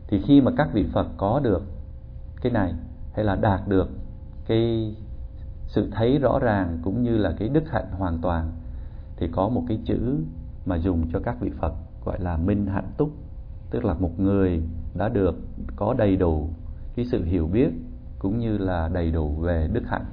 Thì 0.06 0.22
khi 0.26 0.40
mà 0.40 0.50
các 0.56 0.68
vị 0.72 0.86
Phật 0.92 1.06
có 1.16 1.40
được 1.40 1.62
cái 2.40 2.52
này 2.52 2.74
hay 3.14 3.24
là 3.24 3.36
đạt 3.36 3.68
được 3.68 3.88
cái 4.46 4.94
sự 5.66 5.88
thấy 5.90 6.18
rõ 6.18 6.38
ràng 6.38 6.78
cũng 6.82 7.02
như 7.02 7.16
là 7.16 7.34
cái 7.38 7.48
đức 7.48 7.64
hạnh 7.70 7.90
hoàn 7.98 8.18
toàn 8.18 8.52
thì 9.16 9.28
có 9.32 9.48
một 9.48 9.62
cái 9.68 9.78
chữ 9.84 10.16
mà 10.66 10.78
dùng 10.78 11.10
cho 11.12 11.20
các 11.20 11.36
vị 11.40 11.50
Phật 11.60 11.74
gọi 12.04 12.20
là 12.20 12.36
minh 12.36 12.66
hạnh 12.66 12.90
túc, 12.96 13.10
tức 13.70 13.84
là 13.84 13.94
một 13.94 14.20
người 14.20 14.62
đã 14.94 15.08
được 15.08 15.34
có 15.76 15.94
đầy 15.98 16.16
đủ 16.16 16.48
cái 16.96 17.04
sự 17.04 17.24
hiểu 17.24 17.46
biết 17.46 17.68
cũng 18.18 18.38
như 18.38 18.58
là 18.58 18.88
đầy 18.88 19.10
đủ 19.10 19.28
về 19.28 19.68
đức 19.72 19.82
hạnh. 19.86 20.04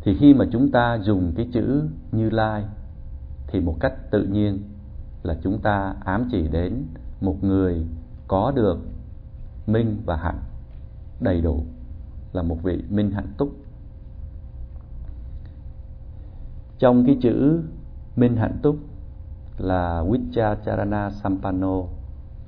Thì 0.00 0.16
khi 0.20 0.34
mà 0.34 0.44
chúng 0.52 0.70
ta 0.70 0.98
dùng 1.02 1.32
cái 1.36 1.48
chữ 1.52 1.82
như 2.12 2.30
lai 2.30 2.64
thì 3.46 3.60
một 3.60 3.76
cách 3.80 4.10
tự 4.10 4.22
nhiên 4.22 4.62
là 5.22 5.36
chúng 5.42 5.58
ta 5.58 5.94
ám 6.04 6.28
chỉ 6.32 6.48
đến 6.48 6.82
một 7.20 7.44
người 7.44 7.86
có 8.28 8.52
được 8.56 8.78
minh 9.66 10.02
và 10.06 10.16
hạnh 10.16 10.38
đầy 11.20 11.40
đủ 11.40 11.64
là 12.36 12.42
một 12.42 12.62
vị 12.62 12.82
minh 12.90 13.10
hạnh 13.10 13.32
túc. 13.38 13.56
Trong 16.78 17.06
cái 17.06 17.18
chữ 17.22 17.62
minh 18.16 18.36
hạnh 18.36 18.58
túc 18.62 18.76
là 19.58 20.04
Vichacharana 20.10 21.10
Sampano, 21.10 21.82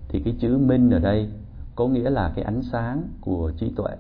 thì 0.08 0.20
cái 0.24 0.34
chữ 0.40 0.58
minh 0.58 0.90
ở 0.90 0.98
đây 0.98 1.30
có 1.76 1.88
nghĩa 1.88 2.10
là 2.10 2.32
cái 2.34 2.44
ánh 2.44 2.62
sáng 2.62 3.08
của 3.20 3.52
trí 3.56 3.70
tuệ. 3.76 3.96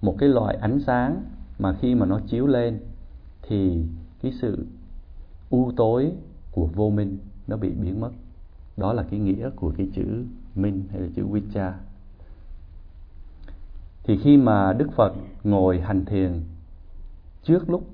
Một 0.00 0.16
cái 0.18 0.28
loại 0.28 0.56
ánh 0.56 0.80
sáng 0.80 1.24
mà 1.58 1.72
khi 1.72 1.94
mà 1.94 2.06
nó 2.06 2.20
chiếu 2.26 2.46
lên 2.46 2.80
thì 3.42 3.84
cái 4.22 4.32
sự 4.40 4.66
u 5.50 5.72
tối 5.76 6.12
của 6.52 6.68
vô 6.74 6.90
minh 6.90 7.18
nó 7.46 7.56
bị 7.56 7.70
biến 7.70 8.00
mất. 8.00 8.10
Đó 8.76 8.92
là 8.92 9.02
cái 9.02 9.20
nghĩa 9.20 9.50
của 9.50 9.72
cái 9.76 9.88
chữ 9.94 10.24
minh 10.54 10.84
hay 10.90 11.00
là 11.00 11.08
chữ 11.14 11.26
vicha 11.26 11.74
thì 14.04 14.18
khi 14.22 14.36
mà 14.36 14.72
đức 14.72 14.88
phật 14.96 15.14
ngồi 15.44 15.80
hành 15.80 16.04
thiền, 16.04 16.40
trước 17.42 17.70
lúc, 17.70 17.86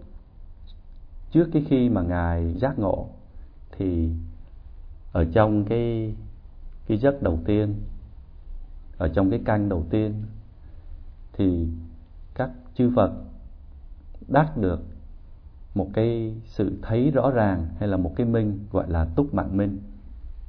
trước 1.31 1.49
cái 1.53 1.65
khi 1.69 1.89
mà 1.89 2.03
ngài 2.03 2.55
giác 2.55 2.79
ngộ, 2.79 3.09
thì 3.73 4.11
ở 5.13 5.25
trong 5.33 5.65
cái 5.65 6.15
cái 6.87 6.99
giấc 6.99 7.23
đầu 7.23 7.39
tiên, 7.45 7.75
ở 8.99 9.09
trong 9.09 9.31
cái 9.31 9.41
canh 9.45 9.69
đầu 9.69 9.87
tiên, 9.91 10.15
thì 11.33 11.69
các 12.35 12.51
chư 12.75 12.91
Phật 12.97 13.13
đắc 14.29 14.57
được 14.57 14.81
một 15.75 15.89
cái 15.93 16.35
sự 16.47 16.79
thấy 16.83 17.11
rõ 17.11 17.31
ràng 17.31 17.67
hay 17.79 17.89
là 17.89 17.97
một 17.97 18.13
cái 18.17 18.27
minh 18.27 18.67
gọi 18.73 18.91
là 18.91 19.05
túc 19.17 19.35
mạng 19.35 19.57
minh. 19.57 19.79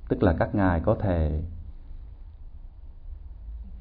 Tức 0.10 0.24
là 0.24 0.36
các 0.40 0.56
ngài 0.56 0.80
có 0.80 0.96
thể 0.96 1.42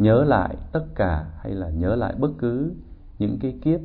nhớ 0.00 0.24
lại 0.24 0.56
tất 0.72 0.84
cả 0.94 1.26
hay 1.38 1.52
là 1.54 1.70
nhớ 1.70 1.96
lại 1.96 2.14
bất 2.18 2.30
cứ 2.38 2.74
những 3.18 3.38
cái 3.40 3.58
kiếp 3.62 3.80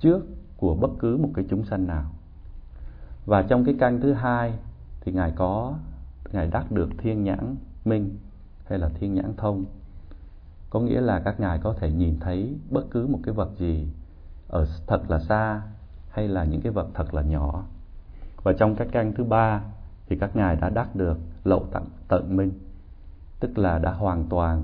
trước 0.00 0.26
của 0.56 0.74
bất 0.74 0.90
cứ 0.98 1.16
một 1.16 1.30
cái 1.34 1.44
chúng 1.50 1.64
sanh 1.64 1.86
nào. 1.86 2.10
Và 3.26 3.42
trong 3.42 3.64
cái 3.64 3.74
căn 3.78 4.00
thứ 4.00 4.12
hai 4.12 4.52
thì 5.00 5.12
ngài 5.12 5.32
có, 5.36 5.74
ngài 6.32 6.46
đắc 6.46 6.72
được 6.72 6.88
thiên 6.98 7.24
nhãn 7.24 7.56
minh 7.84 8.16
hay 8.66 8.78
là 8.78 8.88
thiên 8.88 9.14
nhãn 9.14 9.34
thông. 9.36 9.64
Có 10.70 10.80
nghĩa 10.80 11.00
là 11.00 11.20
các 11.20 11.40
ngài 11.40 11.58
có 11.58 11.74
thể 11.78 11.90
nhìn 11.90 12.20
thấy 12.20 12.56
bất 12.70 12.84
cứ 12.90 13.06
một 13.06 13.18
cái 13.22 13.34
vật 13.34 13.50
gì 13.58 13.88
ở 14.48 14.66
thật 14.86 15.10
là 15.10 15.18
xa 15.18 15.62
hay 16.10 16.28
là 16.28 16.44
những 16.44 16.60
cái 16.60 16.72
vật 16.72 16.86
thật 16.94 17.14
là 17.14 17.22
nhỏ. 17.22 17.64
Và 18.42 18.52
trong 18.52 18.76
các 18.76 18.88
căn 18.92 19.12
thứ 19.14 19.24
ba 19.24 19.60
thì 20.06 20.18
các 20.18 20.36
ngài 20.36 20.56
đã 20.56 20.68
đắc 20.68 20.96
được 20.96 21.18
lậu 21.44 21.66
tận 21.72 21.84
tận 22.08 22.36
minh, 22.36 22.52
tức 23.40 23.58
là 23.58 23.78
đã 23.78 23.92
hoàn 23.92 24.28
toàn 24.28 24.62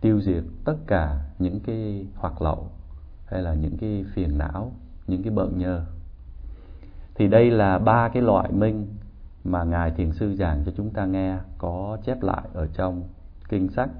tiêu 0.00 0.20
diệt 0.20 0.44
tất 0.64 0.76
cả 0.86 1.20
những 1.38 1.60
cái 1.60 2.06
hoạt 2.14 2.42
lậu 2.42 2.70
hay 3.26 3.42
là 3.42 3.54
những 3.54 3.76
cái 3.76 4.04
phiền 4.14 4.38
não, 4.38 4.72
những 5.06 5.22
cái 5.22 5.32
bợn 5.32 5.58
nhơ. 5.58 5.84
Thì 7.14 7.28
đây 7.28 7.50
là 7.50 7.78
ba 7.78 8.08
cái 8.08 8.22
loại 8.22 8.52
minh 8.52 8.86
mà 9.44 9.64
ngài 9.64 9.90
thiền 9.90 10.12
sư 10.12 10.34
giảng 10.34 10.64
cho 10.64 10.72
chúng 10.76 10.90
ta 10.90 11.06
nghe, 11.06 11.38
có 11.58 11.98
chép 12.04 12.22
lại 12.22 12.42
ở 12.52 12.66
trong 12.66 13.02
kinh 13.48 13.68
sách. 13.68 13.90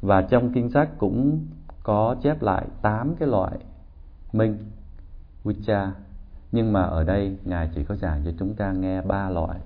Và 0.00 0.22
trong 0.22 0.52
kinh 0.52 0.70
sách 0.70 0.88
cũng 0.98 1.46
có 1.82 2.16
chép 2.22 2.42
lại 2.42 2.66
tám 2.82 3.14
cái 3.18 3.28
loại 3.28 3.58
minh 4.32 4.58
vicha 5.44 5.92
nhưng 6.52 6.72
mà 6.72 6.82
ở 6.82 7.04
đây 7.04 7.36
ngài 7.44 7.70
chỉ 7.74 7.84
có 7.84 7.96
giảng 7.96 8.22
cho 8.24 8.30
chúng 8.38 8.54
ta 8.54 8.72
nghe 8.72 9.02
ba 9.02 9.30
loại 9.30 9.58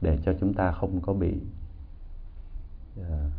để 0.00 0.18
cho 0.24 0.32
chúng 0.40 0.54
ta 0.54 0.72
không 0.72 1.00
có 1.00 1.12
bị 1.12 1.40
ờ, 2.96 3.30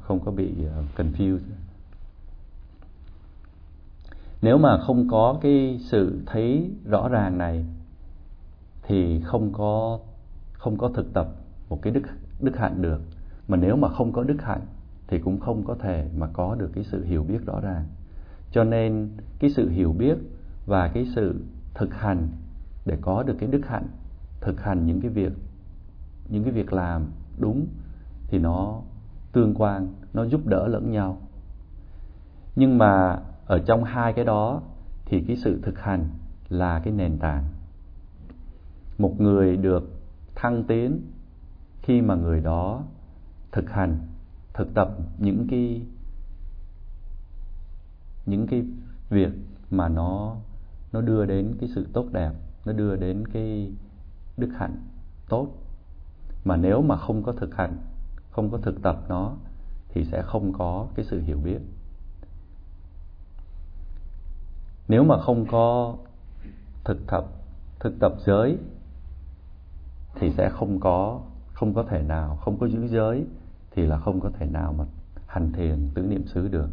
không 0.00 0.20
có 0.24 0.32
bị 0.32 0.54
ờ, 0.64 0.84
confused. 0.96 1.40
Nếu 4.42 4.58
mà 4.58 4.78
không 4.86 5.08
có 5.08 5.38
cái 5.40 5.80
sự 5.82 6.20
thấy 6.26 6.70
rõ 6.84 7.08
ràng 7.08 7.38
này, 7.38 7.64
thì 8.82 9.20
không 9.20 9.52
có 9.52 9.98
không 10.52 10.78
có 10.78 10.90
thực 10.94 11.12
tập 11.14 11.28
một 11.68 11.82
cái 11.82 11.92
đức 11.92 12.02
đức 12.40 12.56
hạnh 12.56 12.82
được. 12.82 13.00
Mà 13.48 13.56
nếu 13.56 13.76
mà 13.76 13.88
không 13.88 14.12
có 14.12 14.22
đức 14.22 14.42
hạnh, 14.42 14.60
thì 15.06 15.18
cũng 15.18 15.40
không 15.40 15.64
có 15.64 15.74
thể 15.74 16.08
mà 16.16 16.26
có 16.32 16.54
được 16.54 16.70
cái 16.74 16.84
sự 16.84 17.04
hiểu 17.04 17.24
biết 17.24 17.46
rõ 17.46 17.60
ràng. 17.60 17.84
Cho 18.50 18.64
nên 18.64 19.08
cái 19.38 19.50
sự 19.50 19.68
hiểu 19.68 19.92
biết 19.92 20.18
và 20.66 20.88
cái 20.88 21.06
sự 21.14 21.40
thực 21.74 21.94
hành, 21.94 22.28
để 22.86 22.98
có 23.00 23.22
được 23.22 23.36
cái 23.40 23.48
đức 23.48 23.66
hạnh, 23.66 23.86
thực 24.40 24.60
hành 24.60 24.86
những 24.86 25.00
cái 25.00 25.10
việc, 25.10 25.32
những 26.28 26.44
cái 26.44 26.52
việc 26.52 26.72
làm 26.72 27.06
đúng, 27.38 27.66
thì 28.28 28.38
nó 28.38 28.80
tương 29.32 29.54
quan, 29.54 29.94
nó 30.12 30.24
giúp 30.24 30.46
đỡ 30.46 30.68
lẫn 30.68 30.90
nhau. 30.90 31.18
Nhưng 32.56 32.78
mà 32.78 33.20
ở 33.46 33.58
trong 33.58 33.84
hai 33.84 34.12
cái 34.12 34.24
đó 34.24 34.62
thì 35.04 35.24
cái 35.26 35.36
sự 35.36 35.60
thực 35.62 35.78
hành 35.78 36.08
là 36.48 36.80
cái 36.84 36.92
nền 36.92 37.18
tảng. 37.18 37.44
Một 38.98 39.20
người 39.20 39.56
được 39.56 39.90
thăng 40.34 40.64
tiến 40.64 41.00
khi 41.82 42.00
mà 42.00 42.14
người 42.14 42.40
đó 42.40 42.82
thực 43.52 43.70
hành, 43.70 43.98
thực 44.54 44.74
tập 44.74 44.88
những 45.18 45.46
cái 45.50 45.82
những 48.26 48.46
cái 48.46 48.64
việc 49.10 49.32
mà 49.70 49.88
nó 49.88 50.36
nó 50.92 51.00
đưa 51.00 51.24
đến 51.24 51.56
cái 51.60 51.68
sự 51.74 51.86
tốt 51.92 52.06
đẹp, 52.12 52.32
nó 52.64 52.72
đưa 52.72 52.96
đến 52.96 53.26
cái 53.32 53.72
đức 54.36 54.50
hạnh 54.58 54.76
tốt. 55.28 55.48
Mà 56.44 56.56
nếu 56.56 56.82
mà 56.82 56.96
không 56.96 57.22
có 57.22 57.32
thực 57.32 57.54
hành 57.54 57.76
không 58.38 58.50
có 58.50 58.58
thực 58.58 58.82
tập 58.82 58.98
nó, 59.08 59.36
thì 59.88 60.04
sẽ 60.04 60.22
không 60.22 60.52
có 60.52 60.86
cái 60.94 61.04
sự 61.04 61.20
hiểu 61.20 61.38
biết. 61.38 61.58
Nếu 64.88 65.04
mà 65.04 65.20
không 65.20 65.46
có 65.50 65.96
thực 66.84 67.06
tập 67.06 67.24
thực 67.80 68.00
tập 68.00 68.12
giới, 68.26 68.58
thì 70.14 70.30
sẽ 70.30 70.50
không 70.50 70.80
có 70.80 71.20
không 71.52 71.74
có 71.74 71.82
thể 71.82 72.02
nào, 72.02 72.36
không 72.36 72.58
có 72.58 72.68
giữ 72.68 72.88
giới, 72.88 73.26
thì 73.70 73.86
là 73.86 73.98
không 73.98 74.20
có 74.20 74.30
thể 74.38 74.46
nào 74.46 74.72
mà 74.72 74.84
hành 75.26 75.52
thiền 75.52 75.90
tứ 75.94 76.02
niệm 76.02 76.26
xứ 76.26 76.48
được. 76.48 76.68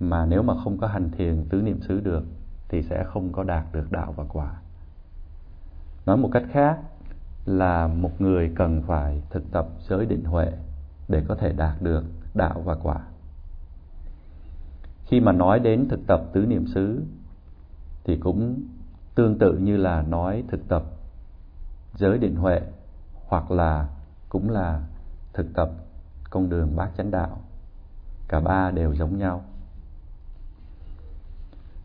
Mà 0.00 0.26
nếu 0.26 0.42
mà 0.42 0.54
không 0.64 0.78
có 0.78 0.86
hành 0.86 1.10
thiền 1.10 1.44
tứ 1.48 1.62
niệm 1.62 1.80
xứ 1.80 2.00
được, 2.00 2.24
thì 2.68 2.82
sẽ 2.82 3.04
không 3.04 3.32
có 3.32 3.42
đạt 3.42 3.64
được 3.72 3.92
đạo 3.92 4.14
và 4.16 4.24
quả. 4.28 4.60
Nói 6.06 6.16
một 6.16 6.30
cách 6.32 6.44
khác 6.50 6.78
là 7.46 7.86
một 7.86 8.20
người 8.20 8.52
cần 8.56 8.82
phải 8.86 9.22
thực 9.30 9.50
tập 9.52 9.66
giới 9.88 10.06
định 10.06 10.24
huệ 10.24 10.52
để 11.08 11.22
có 11.28 11.34
thể 11.34 11.52
đạt 11.52 11.82
được 11.82 12.04
đạo 12.34 12.62
và 12.64 12.74
quả. 12.74 13.00
Khi 15.04 15.20
mà 15.20 15.32
nói 15.32 15.60
đến 15.60 15.88
thực 15.88 16.00
tập 16.06 16.22
tứ 16.32 16.46
niệm 16.46 16.66
xứ, 16.66 17.02
thì 18.04 18.16
cũng 18.16 18.60
tương 19.14 19.38
tự 19.38 19.58
như 19.58 19.76
là 19.76 20.02
nói 20.02 20.44
thực 20.48 20.68
tập 20.68 20.84
giới 21.94 22.18
định 22.18 22.36
huệ, 22.36 22.60
hoặc 23.26 23.50
là 23.50 23.88
cũng 24.28 24.50
là 24.50 24.82
thực 25.32 25.46
tập 25.54 25.70
con 26.30 26.48
đường 26.48 26.76
bát 26.76 26.90
chánh 26.96 27.10
đạo. 27.10 27.38
Cả 28.28 28.40
ba 28.40 28.70
đều 28.70 28.94
giống 28.94 29.18
nhau. 29.18 29.44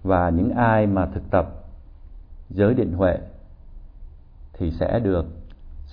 Và 0.04 0.30
những 0.30 0.52
ai 0.52 0.88
mà 0.88 1.06
thực 1.06 1.32
tập 1.32 1.47
giới 2.50 2.74
định 2.74 2.93
huệ 2.93 3.17
thì 4.54 4.71
sẽ 4.71 5.00
được 5.00 5.26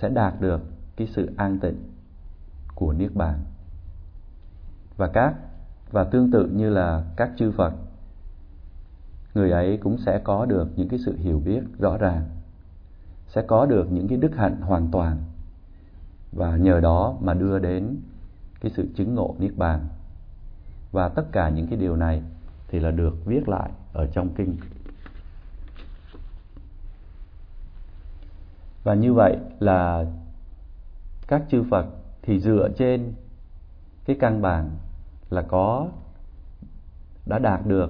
sẽ 0.01 0.09
đạt 0.09 0.41
được 0.41 0.61
cái 0.95 1.07
sự 1.07 1.29
an 1.37 1.59
tịnh 1.59 1.83
của 2.75 2.93
niết 2.93 3.15
bàn. 3.15 3.39
Và 4.97 5.07
các, 5.07 5.35
và 5.91 6.03
tương 6.03 6.31
tự 6.31 6.45
như 6.45 6.69
là 6.69 7.03
các 7.15 7.31
chư 7.37 7.51
Phật, 7.51 7.73
người 9.33 9.51
ấy 9.51 9.77
cũng 9.77 9.97
sẽ 9.97 10.21
có 10.23 10.45
được 10.45 10.67
những 10.75 10.89
cái 10.89 10.99
sự 11.05 11.15
hiểu 11.17 11.39
biết 11.45 11.61
rõ 11.79 11.97
ràng, 11.97 12.25
sẽ 13.27 13.41
có 13.47 13.65
được 13.65 13.91
những 13.91 14.07
cái 14.07 14.17
đức 14.17 14.35
hạnh 14.35 14.61
hoàn 14.61 14.91
toàn, 14.91 15.17
và 16.31 16.57
nhờ 16.57 16.79
đó 16.79 17.17
mà 17.21 17.33
đưa 17.33 17.59
đến 17.59 17.95
cái 18.61 18.71
sự 18.75 18.87
chứng 18.95 19.15
ngộ 19.15 19.35
niết 19.39 19.57
bàn. 19.57 19.87
Và 20.91 21.09
tất 21.09 21.23
cả 21.31 21.49
những 21.49 21.67
cái 21.67 21.79
điều 21.79 21.95
này 21.95 22.23
thì 22.67 22.79
là 22.79 22.91
được 22.91 23.25
viết 23.25 23.49
lại 23.49 23.71
ở 23.93 24.07
trong 24.07 24.29
kinh. 24.29 24.57
Và 28.83 28.93
như 28.93 29.13
vậy 29.13 29.37
là 29.59 30.05
các 31.27 31.43
chư 31.49 31.63
Phật 31.71 31.85
thì 32.21 32.39
dựa 32.39 32.69
trên 32.77 33.13
cái 34.05 34.17
căn 34.19 34.41
bản 34.41 34.69
là 35.29 35.41
có, 35.41 35.87
đã 37.25 37.39
đạt 37.39 37.65
được 37.65 37.89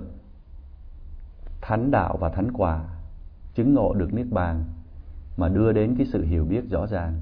thánh 1.61 1.91
đạo 1.91 2.17
và 2.19 2.29
thánh 2.29 2.51
quả, 2.53 2.83
chứng 3.55 3.73
ngộ 3.73 3.93
được 3.93 4.13
niết 4.13 4.27
bàn 4.29 4.63
mà 5.37 5.47
đưa 5.47 5.71
đến 5.71 5.95
cái 5.97 6.07
sự 6.13 6.23
hiểu 6.23 6.45
biết 6.45 6.69
rõ 6.69 6.87
ràng. 6.87 7.21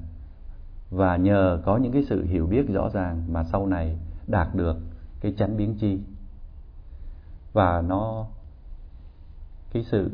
Và 0.90 1.16
nhờ 1.16 1.62
có 1.64 1.76
những 1.76 1.92
cái 1.92 2.04
sự 2.08 2.24
hiểu 2.24 2.46
biết 2.46 2.68
rõ 2.68 2.88
ràng 2.90 3.22
mà 3.32 3.44
sau 3.44 3.66
này 3.66 3.98
đạt 4.26 4.54
được 4.54 4.76
cái 5.20 5.34
chánh 5.38 5.56
biến 5.56 5.74
chi. 5.80 6.00
Và 7.52 7.82
nó, 7.82 8.26
cái 9.72 9.84
sự 9.90 10.10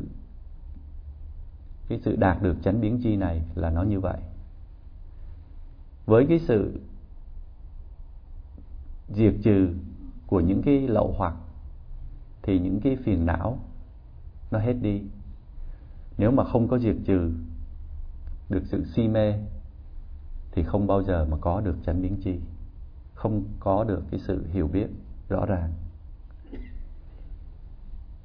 cái 1.88 1.98
sự 2.04 2.16
đạt 2.16 2.42
được 2.42 2.56
chánh 2.64 2.80
biến 2.80 3.00
chi 3.02 3.16
này 3.16 3.42
là 3.54 3.70
nó 3.70 3.82
như 3.82 4.00
vậy. 4.00 4.18
Với 6.06 6.26
cái 6.28 6.38
sự 6.38 6.80
diệt 9.08 9.34
trừ 9.42 9.74
của 10.26 10.40
những 10.40 10.62
cái 10.62 10.88
lậu 10.88 11.14
hoặc, 11.18 11.34
thì 12.42 12.58
những 12.58 12.80
cái 12.80 12.96
phiền 12.96 13.26
não 13.26 13.58
nó 14.50 14.58
hết 14.58 14.72
đi. 14.72 15.02
Nếu 16.18 16.30
mà 16.30 16.44
không 16.44 16.68
có 16.68 16.78
diệt 16.78 16.96
trừ 17.04 17.32
được 18.48 18.62
sự 18.64 18.84
si 18.84 19.08
mê, 19.08 19.34
thì 20.52 20.62
không 20.62 20.86
bao 20.86 21.02
giờ 21.02 21.26
mà 21.30 21.36
có 21.40 21.60
được 21.60 21.76
chánh 21.86 22.02
biến 22.02 22.16
chi. 22.24 22.40
Không 23.14 23.44
có 23.60 23.84
được 23.84 24.02
cái 24.10 24.20
sự 24.20 24.46
hiểu 24.52 24.68
biết 24.68 24.86
rõ 25.28 25.46
ràng. 25.46 25.72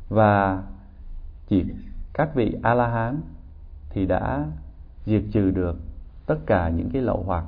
Và 0.10 0.64
chỉ 1.48 1.64
các 2.14 2.36
vị 2.36 2.56
a 2.64 2.74
la 2.74 2.88
hán 2.88 3.22
thì 3.90 4.06
đã 4.06 4.46
diệt 5.06 5.24
trừ 5.32 5.52
được 5.52 5.78
tất 6.26 6.38
cả 6.46 6.70
những 6.70 6.90
cái 6.90 7.02
lậu 7.02 7.24
hoặc 7.26 7.46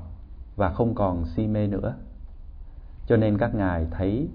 và 0.56 0.74
không 0.74 0.96
còn 0.96 1.26
si 1.26 1.48
mê 1.48 1.68
nữa. 1.68 1.96
Cho 3.08 3.18
nên 3.18 3.38
các 3.38 3.56
ngài 3.56 3.88
thấy 3.92 4.30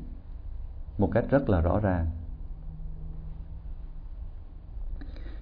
một 0.99 1.11
cách 1.13 1.25
rất 1.31 1.51
là 1.51 1.61
rõ 1.61 1.81
ràng. 1.81 2.07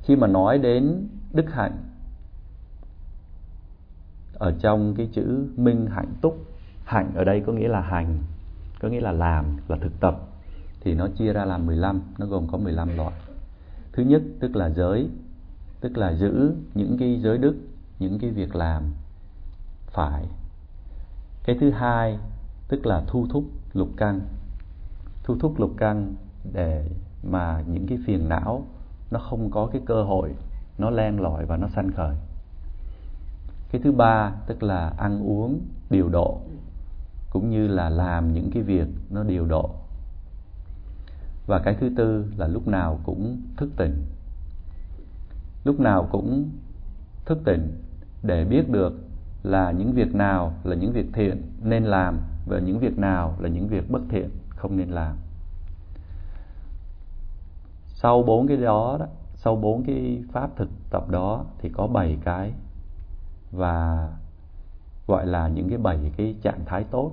Khi 0.02 0.16
mà 0.16 0.26
nói 0.26 0.58
đến 0.58 1.08
đức 1.32 1.52
hạnh 1.52 1.78
ở 4.34 4.54
trong 4.60 4.94
cái 4.94 5.08
chữ 5.12 5.48
minh 5.56 5.86
hạnh 5.86 6.14
túc, 6.20 6.38
hạnh 6.84 7.12
ở 7.14 7.24
đây 7.24 7.42
có 7.46 7.52
nghĩa 7.52 7.68
là 7.68 7.80
hành, 7.80 8.18
có 8.80 8.88
nghĩa 8.88 9.00
là 9.00 9.12
làm, 9.12 9.56
là 9.68 9.76
thực 9.76 10.00
tập, 10.00 10.20
thì 10.80 10.94
nó 10.94 11.08
chia 11.08 11.32
ra 11.32 11.44
làm 11.44 11.66
15 11.66 12.02
nó 12.18 12.26
gồm 12.26 12.48
có 12.52 12.58
15 12.58 12.96
loại. 12.96 13.12
Thứ 13.92 14.02
nhất 14.02 14.22
tức 14.40 14.56
là 14.56 14.70
giới 14.70 15.08
tức 15.84 15.96
là 15.98 16.14
giữ 16.14 16.54
những 16.74 16.96
cái 16.98 17.20
giới 17.20 17.38
đức, 17.38 17.56
những 17.98 18.18
cái 18.18 18.30
việc 18.30 18.54
làm. 18.54 18.82
Phải. 19.86 20.24
Cái 21.44 21.56
thứ 21.60 21.70
hai, 21.70 22.18
tức 22.68 22.86
là 22.86 23.04
thu 23.06 23.26
thúc 23.30 23.44
lục 23.72 23.88
căn. 23.96 24.20
Thu 25.24 25.36
thúc 25.40 25.60
lục 25.60 25.70
căn 25.76 26.14
để 26.52 26.88
mà 27.22 27.64
những 27.66 27.86
cái 27.86 27.98
phiền 28.06 28.28
não 28.28 28.66
nó 29.10 29.20
không 29.20 29.50
có 29.50 29.66
cái 29.66 29.82
cơ 29.86 30.02
hội, 30.02 30.34
nó 30.78 30.90
len 30.90 31.20
lỏi 31.20 31.46
và 31.46 31.56
nó 31.56 31.68
sanh 31.68 31.92
khởi. 31.92 32.16
Cái 33.70 33.80
thứ 33.84 33.92
ba, 33.92 34.32
tức 34.46 34.62
là 34.62 34.88
ăn 34.88 35.28
uống 35.28 35.60
điều 35.90 36.08
độ, 36.08 36.40
cũng 37.30 37.50
như 37.50 37.66
là 37.66 37.88
làm 37.88 38.34
những 38.34 38.50
cái 38.54 38.62
việc 38.62 38.88
nó 39.10 39.22
điều 39.22 39.46
độ. 39.46 39.70
Và 41.46 41.58
cái 41.64 41.76
thứ 41.80 41.90
tư 41.96 42.32
là 42.36 42.48
lúc 42.48 42.68
nào 42.68 43.00
cũng 43.04 43.42
thức 43.56 43.70
tỉnh 43.76 44.04
lúc 45.64 45.80
nào 45.80 46.08
cũng 46.12 46.50
thức 47.24 47.38
tỉnh 47.44 47.82
để 48.22 48.44
biết 48.44 48.70
được 48.70 48.92
là 49.42 49.70
những 49.70 49.92
việc 49.92 50.14
nào 50.14 50.54
là 50.64 50.76
những 50.76 50.92
việc 50.92 51.06
thiện 51.12 51.42
nên 51.62 51.84
làm 51.84 52.20
và 52.46 52.58
những 52.58 52.78
việc 52.78 52.98
nào 52.98 53.36
là 53.38 53.48
những 53.48 53.68
việc 53.68 53.90
bất 53.90 54.02
thiện 54.08 54.30
không 54.48 54.76
nên 54.76 54.88
làm. 54.88 55.16
Sau 57.86 58.22
bốn 58.22 58.46
cái 58.46 58.56
đó, 58.56 58.96
đó 59.00 59.06
sau 59.34 59.56
bốn 59.56 59.84
cái 59.84 60.22
pháp 60.32 60.50
thực 60.56 60.68
tập 60.90 61.10
đó 61.10 61.44
thì 61.58 61.68
có 61.68 61.86
bảy 61.86 62.18
cái 62.24 62.52
và 63.52 64.08
gọi 65.06 65.26
là 65.26 65.48
những 65.48 65.68
cái 65.68 65.78
bảy 65.78 66.12
cái 66.16 66.34
trạng 66.42 66.64
thái 66.66 66.84
tốt. 66.84 67.12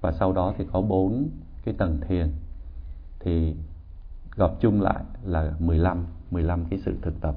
Và 0.00 0.12
sau 0.12 0.32
đó 0.32 0.54
thì 0.58 0.64
có 0.72 0.80
bốn 0.80 1.28
cái 1.64 1.74
tầng 1.78 2.00
thiền. 2.08 2.32
Thì 3.20 3.54
gộp 4.36 4.56
chung 4.60 4.82
lại 4.82 5.04
là 5.24 5.52
15 5.58 6.06
15 6.30 6.64
cái 6.70 6.78
sự 6.84 6.96
thực 7.02 7.20
tập 7.20 7.34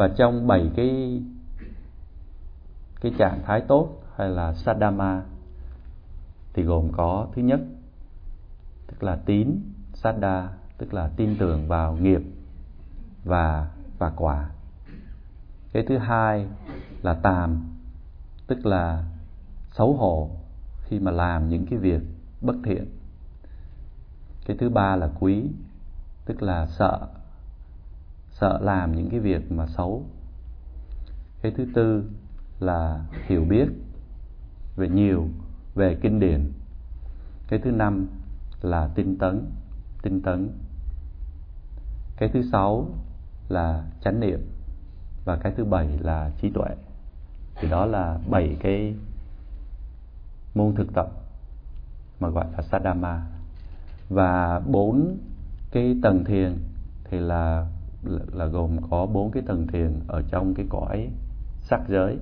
và 0.00 0.08
trong 0.08 0.46
bảy 0.46 0.70
cái 0.76 1.22
cái 3.00 3.12
trạng 3.18 3.42
thái 3.46 3.60
tốt 3.60 4.02
hay 4.16 4.28
là 4.28 4.54
sadama 4.54 5.22
thì 6.52 6.62
gồm 6.62 6.88
có, 6.92 7.28
thứ 7.34 7.42
nhất, 7.42 7.60
tức 8.86 9.02
là 9.02 9.16
tín 9.16 9.60
sadda 9.94 10.48
tức 10.78 10.94
là 10.94 11.10
tin 11.16 11.36
tưởng 11.38 11.68
vào 11.68 11.96
nghiệp 11.96 12.20
và 13.24 13.70
và 13.98 14.10
quả. 14.16 14.50
Cái 15.72 15.84
thứ 15.88 15.98
hai 15.98 16.46
là 17.02 17.14
tàm, 17.14 17.64
tức 18.46 18.66
là 18.66 19.04
xấu 19.72 19.96
hổ 19.96 20.30
khi 20.82 20.98
mà 20.98 21.10
làm 21.10 21.48
những 21.48 21.66
cái 21.66 21.78
việc 21.78 22.02
bất 22.40 22.56
thiện. 22.64 22.86
Cái 24.46 24.56
thứ 24.56 24.68
ba 24.68 24.96
là 24.96 25.10
quý, 25.20 25.44
tức 26.24 26.42
là 26.42 26.66
sợ 26.66 27.08
sợ 28.40 28.58
làm 28.62 28.96
những 28.96 29.10
cái 29.10 29.20
việc 29.20 29.52
mà 29.52 29.66
xấu. 29.66 30.04
Cái 31.42 31.52
thứ 31.56 31.66
tư 31.74 32.04
là 32.60 33.04
hiểu 33.26 33.44
biết 33.44 33.68
về 34.76 34.88
nhiều 34.88 35.28
về 35.74 35.98
kinh 36.02 36.20
điển. 36.20 36.52
Cái 37.48 37.60
thứ 37.64 37.70
năm 37.70 38.06
là 38.62 38.90
tinh 38.94 39.18
tấn 39.18 39.44
tinh 40.02 40.22
tấn. 40.22 40.50
Cái 42.16 42.28
thứ 42.32 42.42
sáu 42.52 42.86
là 43.48 43.84
chánh 44.04 44.20
niệm 44.20 44.40
và 45.24 45.36
cái 45.36 45.52
thứ 45.56 45.64
bảy 45.64 45.88
là 46.00 46.30
trí 46.40 46.50
tuệ. 46.50 46.76
Thì 47.60 47.68
đó 47.68 47.86
là 47.86 48.18
bảy 48.30 48.56
cái 48.60 48.94
môn 50.54 50.74
thực 50.74 50.94
tập 50.94 51.08
mà 52.20 52.28
gọi 52.28 52.46
là 52.52 52.62
sadama 52.62 53.26
và 54.08 54.60
bốn 54.66 55.18
cái 55.72 55.96
tầng 56.02 56.24
thiền 56.24 56.58
thì 57.04 57.20
là 57.20 57.66
là 58.32 58.46
gồm 58.46 58.76
có 58.90 59.06
bốn 59.06 59.30
cái 59.30 59.42
tầng 59.46 59.66
thiền 59.66 60.00
ở 60.08 60.22
trong 60.30 60.54
cái 60.54 60.66
cõi 60.68 61.08
sắc 61.60 61.80
giới. 61.88 62.18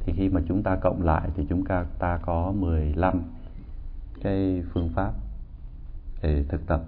Thì 0.00 0.12
khi 0.16 0.28
mà 0.28 0.40
chúng 0.48 0.62
ta 0.62 0.76
cộng 0.76 1.02
lại 1.02 1.30
thì 1.34 1.46
chúng 1.48 1.64
ta 1.64 1.86
ta 1.98 2.18
có 2.22 2.52
15 2.52 3.22
cái 4.22 4.62
phương 4.72 4.90
pháp 4.94 5.12
để 6.22 6.44
thực 6.48 6.66
tập 6.66 6.82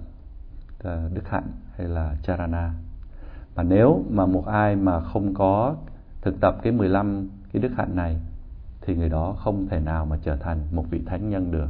à, 0.85 1.09
đức 1.15 1.29
hạnh 1.29 1.53
hay 1.77 1.89
là 1.89 2.17
charana. 2.23 2.75
Và 3.55 3.63
nếu 3.63 4.05
mà 4.11 4.27
một 4.27 4.47
ai 4.47 4.77
mà 4.77 5.01
không 5.01 5.35
có 5.35 5.77
thực 6.23 6.41
tập 6.41 6.57
cái 6.63 6.73
15 6.73 7.29
cái 7.53 7.63
đức 7.63 7.73
hạnh 7.77 7.97
này, 7.97 8.21
thì 8.81 8.95
người 8.95 9.09
đó 9.09 9.35
không 9.39 9.69
thể 9.69 9.81
nào 9.81 10.07
mà 10.07 10.19
trở 10.23 10.37
thành 10.37 10.61
một 10.73 10.85
vị 10.91 11.01
thánh 11.07 11.31
nhân 11.31 11.51
được. 11.51 11.69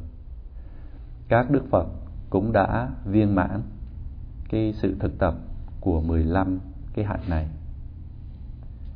Các 1.29 1.51
đức 1.51 1.63
Phật 1.71 1.87
cũng 2.31 2.53
đã 2.53 2.89
viên 3.05 3.35
mãn 3.35 3.63
cái 4.49 4.73
sự 4.73 4.97
thực 5.01 5.19
tập 5.19 5.35
của 5.81 6.01
15 6.01 6.59
cái 6.95 7.05
hạnh 7.05 7.21
này. 7.29 7.49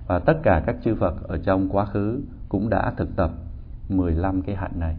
Và 0.07 0.18
tất 0.18 0.40
cả 0.42 0.62
các 0.66 0.77
chư 0.85 0.95
Phật 0.95 1.23
ở 1.23 1.38
trong 1.38 1.68
quá 1.68 1.85
khứ 1.85 2.21
cũng 2.49 2.71
đã 2.71 2.92
thực 2.97 3.16
tập 3.16 3.31
15 3.88 4.42
cái 4.42 4.57
hạnh 4.57 4.81
này. 4.81 4.97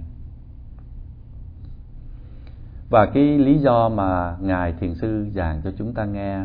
Và 2.90 3.06
cái 3.14 3.38
lý 3.38 3.58
do 3.60 3.90
mà 3.90 4.38
ngài 4.42 4.74
thiền 4.74 4.96
sư 4.96 5.28
giảng 5.36 5.62
cho 5.64 5.72
chúng 5.78 5.94
ta 5.94 6.06
nghe 6.06 6.40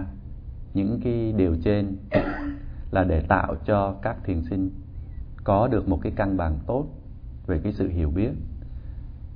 những 0.75 1.01
cái 1.05 1.33
điều 1.33 1.57
trên 1.65 1.97
là 2.91 3.05
để 3.05 3.21
tạo 3.21 3.55
cho 3.65 3.95
các 4.03 4.17
thiền 4.25 4.43
sinh 4.51 4.71
có 5.45 5.69
được 5.69 5.89
một 5.89 5.99
cái 6.03 6.13
căn 6.17 6.37
bằng 6.37 6.59
tốt 6.67 6.87
về 7.47 7.61
cái 7.65 7.73
sự 7.73 7.89
hiểu 7.89 8.11
biết. 8.11 8.31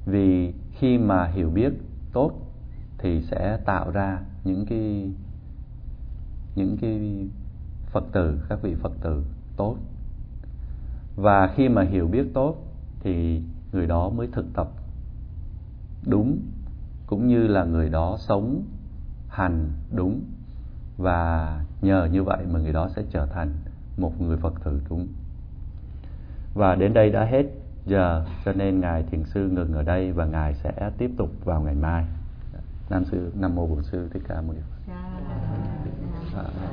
Vì 0.06 0.52
khi 0.72 0.98
mà 0.98 1.26
hiểu 1.26 1.50
biết 1.50 1.72
tốt 2.12 2.32
thì 2.98 3.22
sẽ 3.22 3.58
tạo 3.64 3.90
ra 3.90 4.18
những 4.44 4.66
cái 4.66 5.10
những 6.54 6.76
cái 6.80 7.26
phật 7.92 8.04
tử, 8.12 8.40
các 8.48 8.62
vị 8.62 8.74
phật 8.74 8.92
tử 9.00 9.24
tốt. 9.56 9.76
Và 11.16 11.52
khi 11.56 11.68
mà 11.68 11.82
hiểu 11.82 12.08
biết 12.08 12.26
tốt 12.34 12.56
thì 13.00 13.42
người 13.72 13.86
đó 13.86 14.08
mới 14.08 14.26
thực 14.32 14.46
tập 14.54 14.68
đúng, 16.06 16.38
cũng 17.06 17.28
như 17.28 17.46
là 17.46 17.64
người 17.64 17.88
đó 17.88 18.16
sống 18.18 18.62
hành 19.28 19.70
đúng. 19.96 20.20
Và 20.96 21.60
nhờ 21.82 22.08
như 22.12 22.22
vậy 22.22 22.46
mà 22.52 22.60
người 22.60 22.72
đó 22.72 22.88
sẽ 22.96 23.02
trở 23.10 23.26
thành 23.26 23.52
một 23.96 24.20
người 24.20 24.36
phật 24.36 24.54
tử 24.64 24.80
đúng. 24.88 25.08
Và 26.54 26.74
đến 26.74 26.94
đây 26.94 27.10
đã 27.10 27.24
hết 27.24 27.46
giờ, 27.86 28.26
cho 28.44 28.52
nên 28.52 28.80
ngài 28.80 29.02
thiền 29.02 29.24
sư 29.24 29.48
ngừng 29.48 29.72
ở 29.72 29.82
đây 29.82 30.12
và 30.12 30.24
ngài 30.24 30.54
sẽ 30.54 30.90
tiếp 30.98 31.10
tục 31.16 31.30
vào 31.44 31.60
ngày 31.60 31.74
mai. 31.74 32.06
Nam 32.90 33.04
sư, 33.04 33.32
nam 33.34 33.54
mô 33.54 33.66
bổn 33.66 33.82
sư 33.82 34.08
thích 34.12 34.22
ca 34.28 34.40
mâu 34.40 34.52
ni 34.52 34.71
uh, 36.34 36.71